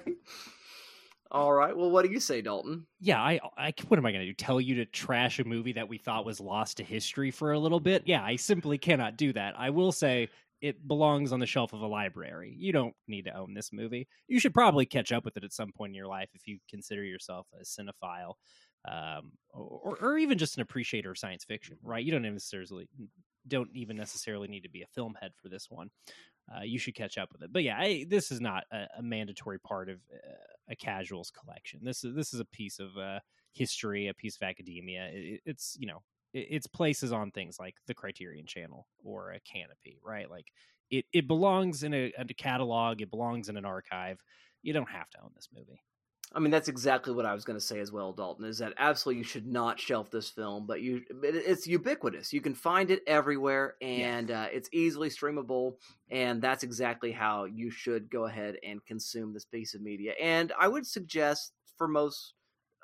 [1.31, 1.75] All right.
[1.75, 2.85] Well, what do you say, Dalton?
[2.99, 4.33] Yeah, I, I what am I going to do?
[4.33, 7.59] Tell you to trash a movie that we thought was lost to history for a
[7.59, 8.03] little bit?
[8.05, 9.55] Yeah, I simply cannot do that.
[9.57, 10.27] I will say
[10.61, 12.53] it belongs on the shelf of a library.
[12.57, 14.09] You don't need to own this movie.
[14.27, 16.59] You should probably catch up with it at some point in your life if you
[16.69, 18.33] consider yourself a cinephile,
[18.85, 21.77] um, or, or even just an appreciator of science fiction.
[21.81, 22.03] Right?
[22.03, 22.89] You don't necessarily
[23.47, 25.89] don't even necessarily need to be a film head for this one.
[26.53, 27.53] Uh, you should catch up with it.
[27.53, 30.17] But yeah, I, this is not a, a mandatory part of uh,
[30.69, 31.79] a casuals collection.
[31.83, 33.19] This is this is a piece of uh,
[33.53, 35.09] history, a piece of academia.
[35.11, 39.39] It, it's you know it, it's places on things like the Criterion Channel or a
[39.39, 40.29] Kanopy, right?
[40.29, 40.47] Like
[40.89, 43.01] it it belongs in a, a catalog.
[43.01, 44.21] It belongs in an archive.
[44.61, 45.81] You don't have to own this movie.
[46.33, 48.45] I mean, that's exactly what I was going to say as well, Dalton.
[48.45, 52.31] Is that absolutely you should not shelf this film, but you it, it's ubiquitous.
[52.31, 55.75] You can find it everywhere, and uh, it's easily streamable.
[56.09, 60.13] And that's exactly how you should go ahead and consume this piece of media.
[60.21, 62.33] And I would suggest for most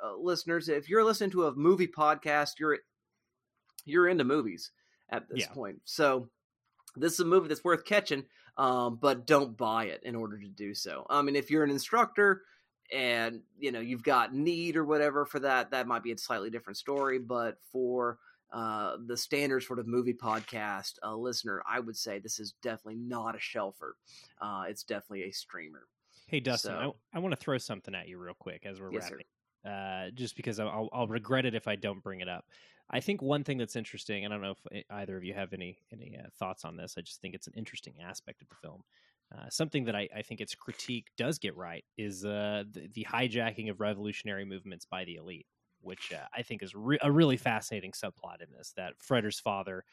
[0.03, 2.79] uh, listeners, if you're listening to a movie podcast, you're
[3.85, 4.71] you're into movies
[5.09, 5.53] at this Yeah.
[5.53, 5.79] point.
[5.85, 6.29] So
[6.97, 8.25] this is a movie that's worth catching,
[8.57, 11.05] um, but don't buy it in order to do so.
[11.09, 12.41] I mean, if you're an instructor
[12.93, 16.49] and you know you've got need or whatever for that, that might be a slightly
[16.49, 17.19] different story.
[17.19, 18.17] But for
[18.53, 22.95] uh, the standard sort of movie podcast uh, listener, I would say this is definitely
[22.95, 23.91] not a shelfer.
[24.41, 25.87] Uh, it's definitely a streamer.
[26.27, 28.91] Hey Dustin, So- I, I want to throw something at you real quick as we're
[28.91, 29.25] Yes, wrapping.
[29.65, 32.45] Uh, just because I'll, I'll- regret it if I don't bring it up.
[32.89, 34.25] I think one thing that's interesting.
[34.25, 36.95] I don't know if uh, either of you have any any uh, thoughts on this.
[36.97, 38.83] I just think it's an interesting aspect of the film.
[39.35, 43.05] Uh, something that I, I think its critique does get right is uh, the, the
[43.09, 45.47] hijacking of revolutionary movements by the elite,
[45.81, 48.73] which uh, I think is re- a really fascinating subplot in this.
[48.77, 49.83] That Freder's father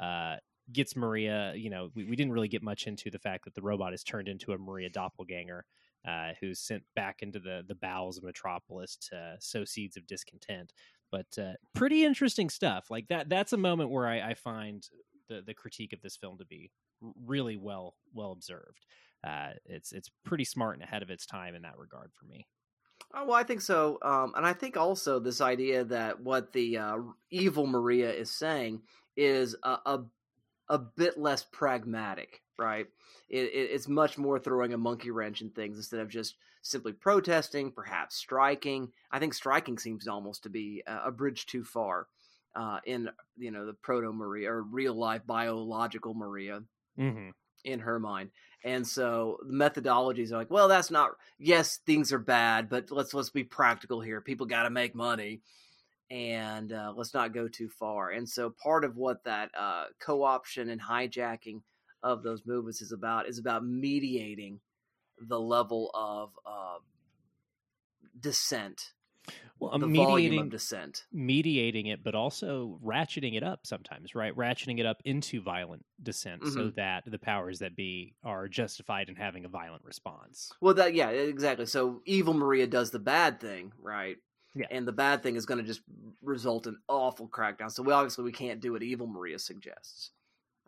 [0.00, 0.36] uh,
[0.72, 1.54] gets Maria.
[1.56, 4.04] You know, we, we didn't really get much into the fact that the robot is
[4.04, 5.64] turned into a Maria doppelganger,
[6.06, 10.72] uh, who's sent back into the the bowels of Metropolis to sow seeds of discontent.
[11.10, 11.36] But
[11.74, 12.90] pretty interesting stuff.
[12.90, 13.28] Like that.
[13.28, 14.88] That's a moment where I, I find
[15.28, 16.70] the the critique of this film to be
[17.24, 18.86] really well well observed.
[19.26, 22.46] Uh, it's it's pretty smart and ahead of its time in that regard for me.
[23.12, 26.78] Oh, well, I think so, um, and I think also this idea that what the
[26.78, 26.98] uh,
[27.30, 28.82] evil Maria is saying
[29.16, 30.04] is a, a
[30.68, 32.86] a bit less pragmatic, right?
[33.28, 36.92] It, it, it's much more throwing a monkey wrench in things instead of just simply
[36.92, 38.90] protesting, perhaps striking.
[39.10, 42.08] I think striking seems almost to be a, a bridge too far
[42.56, 46.60] uh, in you know the proto Maria or real life biological Maria
[46.98, 47.30] Mm-hmm.
[47.64, 48.30] in her mind.
[48.62, 53.12] And so the methodologies are like, well, that's not yes, things are bad, but let's
[53.12, 54.20] let's be practical here.
[54.20, 55.40] People got to make money
[56.10, 58.10] and uh, let's not go too far.
[58.10, 61.62] And so part of what that uh, co-option and hijacking
[62.02, 64.60] of those movements is about is about mediating
[65.18, 66.78] the level of uh,
[68.20, 68.92] dissent
[69.60, 71.04] well, the mediating dissent.
[71.12, 74.36] mediating it, but also ratcheting it up sometimes, right?
[74.36, 76.68] Ratcheting it up into violent dissent so Mm-hmm.
[76.76, 80.52] that the powers that be are justified in having a violent response.
[80.60, 81.66] Well, that yeah, exactly.
[81.66, 84.16] So evil Maria does the bad thing, right?
[84.56, 84.66] Yeah.
[84.70, 85.80] And the bad thing is going to just
[86.22, 87.72] result in awful crackdown.
[87.72, 90.10] So we obviously we can't do what evil Maria suggests,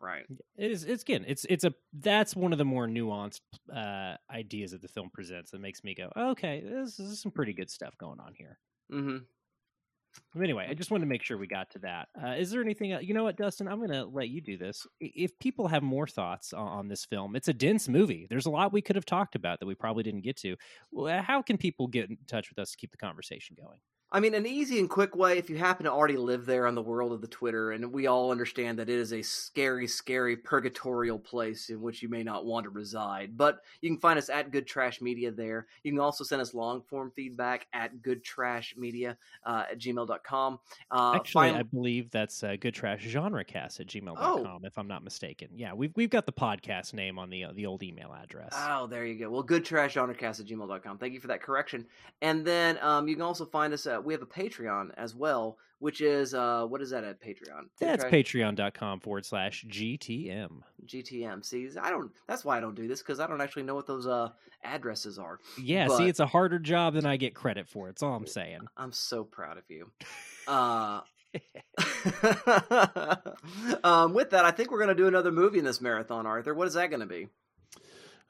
[0.00, 0.24] right?
[0.56, 0.84] It is.
[0.84, 1.24] It's again.
[1.26, 1.74] It's it's a.
[1.92, 3.40] That's one of the more nuanced
[3.74, 7.32] uh, ideas that the film presents that makes me go, okay, this, this is some
[7.32, 8.58] pretty good stuff going on here.
[8.92, 9.18] Mm-hmm.
[10.42, 12.08] Anyway, I just wanted to make sure we got to that.
[12.22, 12.92] Uh, is there anything?
[12.92, 13.68] el- You know what, Dustin?
[13.68, 14.86] I'm going to let you do this.
[15.00, 18.26] If people have more thoughts on, on this film, it's a dense movie.
[18.28, 20.56] There's a lot we could have talked about that we probably didn't get to.
[21.06, 23.78] How can people get in touch with us to keep the conversation going?
[24.12, 26.74] I mean, an easy and quick way, if you happen to already live there on
[26.74, 30.36] the world of the Twitter, and we all understand that it is a scary, scary
[30.36, 33.36] purgatorial place in which you may not want to reside.
[33.36, 35.66] But you can find us at Good Trash Media there.
[35.82, 40.58] You can also send us long form feedback at Good goodtrashmedia uh, at gmail.com.
[40.90, 44.60] Uh, Actually, fin- I believe that's uh, good trash genrecast at gmail.com, Oh.
[44.66, 45.48] if I'm not mistaken.
[45.54, 48.52] Yeah, we've we've got the podcast name on the uh, the old email address.
[48.54, 49.30] Oh, there you go.
[49.30, 50.98] Well, good trash genrecast at gmail.com.
[50.98, 51.86] Thank you for that correction.
[52.22, 55.58] And then um, you can also find us at, we have a Patreon as well,
[55.78, 57.62] which is, uh, what is that at Patreon?
[57.78, 60.62] Good That's Trash- patreon.com forward slash GTM.
[60.86, 61.44] GTM.
[61.44, 63.86] See, I don't, that's why I don't do this because I don't actually know what
[63.86, 64.30] those uh,
[64.64, 65.38] addresses are.
[65.60, 67.88] Yeah, But- see, it's a harder job than I get credit for.
[67.88, 68.60] It's all I'm saying.
[68.76, 69.90] I'm so proud of you.
[70.46, 71.00] Uh,
[73.84, 76.54] um, with that, I think we're going to do another movie in this marathon, Arthur.
[76.54, 77.28] What is that going to be?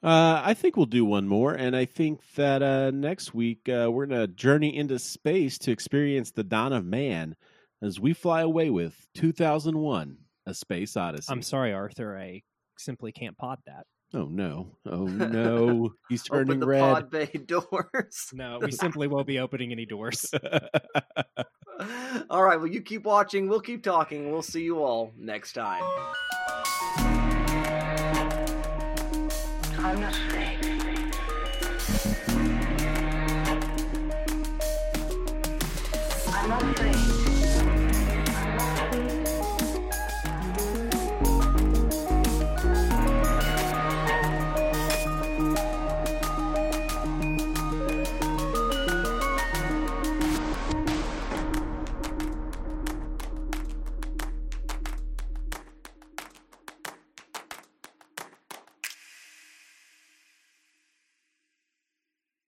[0.03, 3.89] Uh, I think we'll do one more, and I think that uh, next week uh,
[3.91, 7.35] we're gonna journey into space to experience the dawn of man
[7.81, 11.31] as we fly away with 2001: A Space Odyssey.
[11.31, 12.15] I'm sorry, Arthur.
[12.17, 12.43] I
[12.77, 13.85] simply can't pod that.
[14.13, 14.77] oh no!
[14.85, 15.93] Oh no!
[16.09, 16.79] He's turning Open the red.
[16.79, 18.29] pod bay doors.
[18.33, 20.31] No, we simply won't be opening any doors.
[22.29, 23.49] all right, well, you keep watching.
[23.49, 24.31] We'll keep talking.
[24.31, 25.81] We'll see you all next time.
[29.97, 30.26] I'm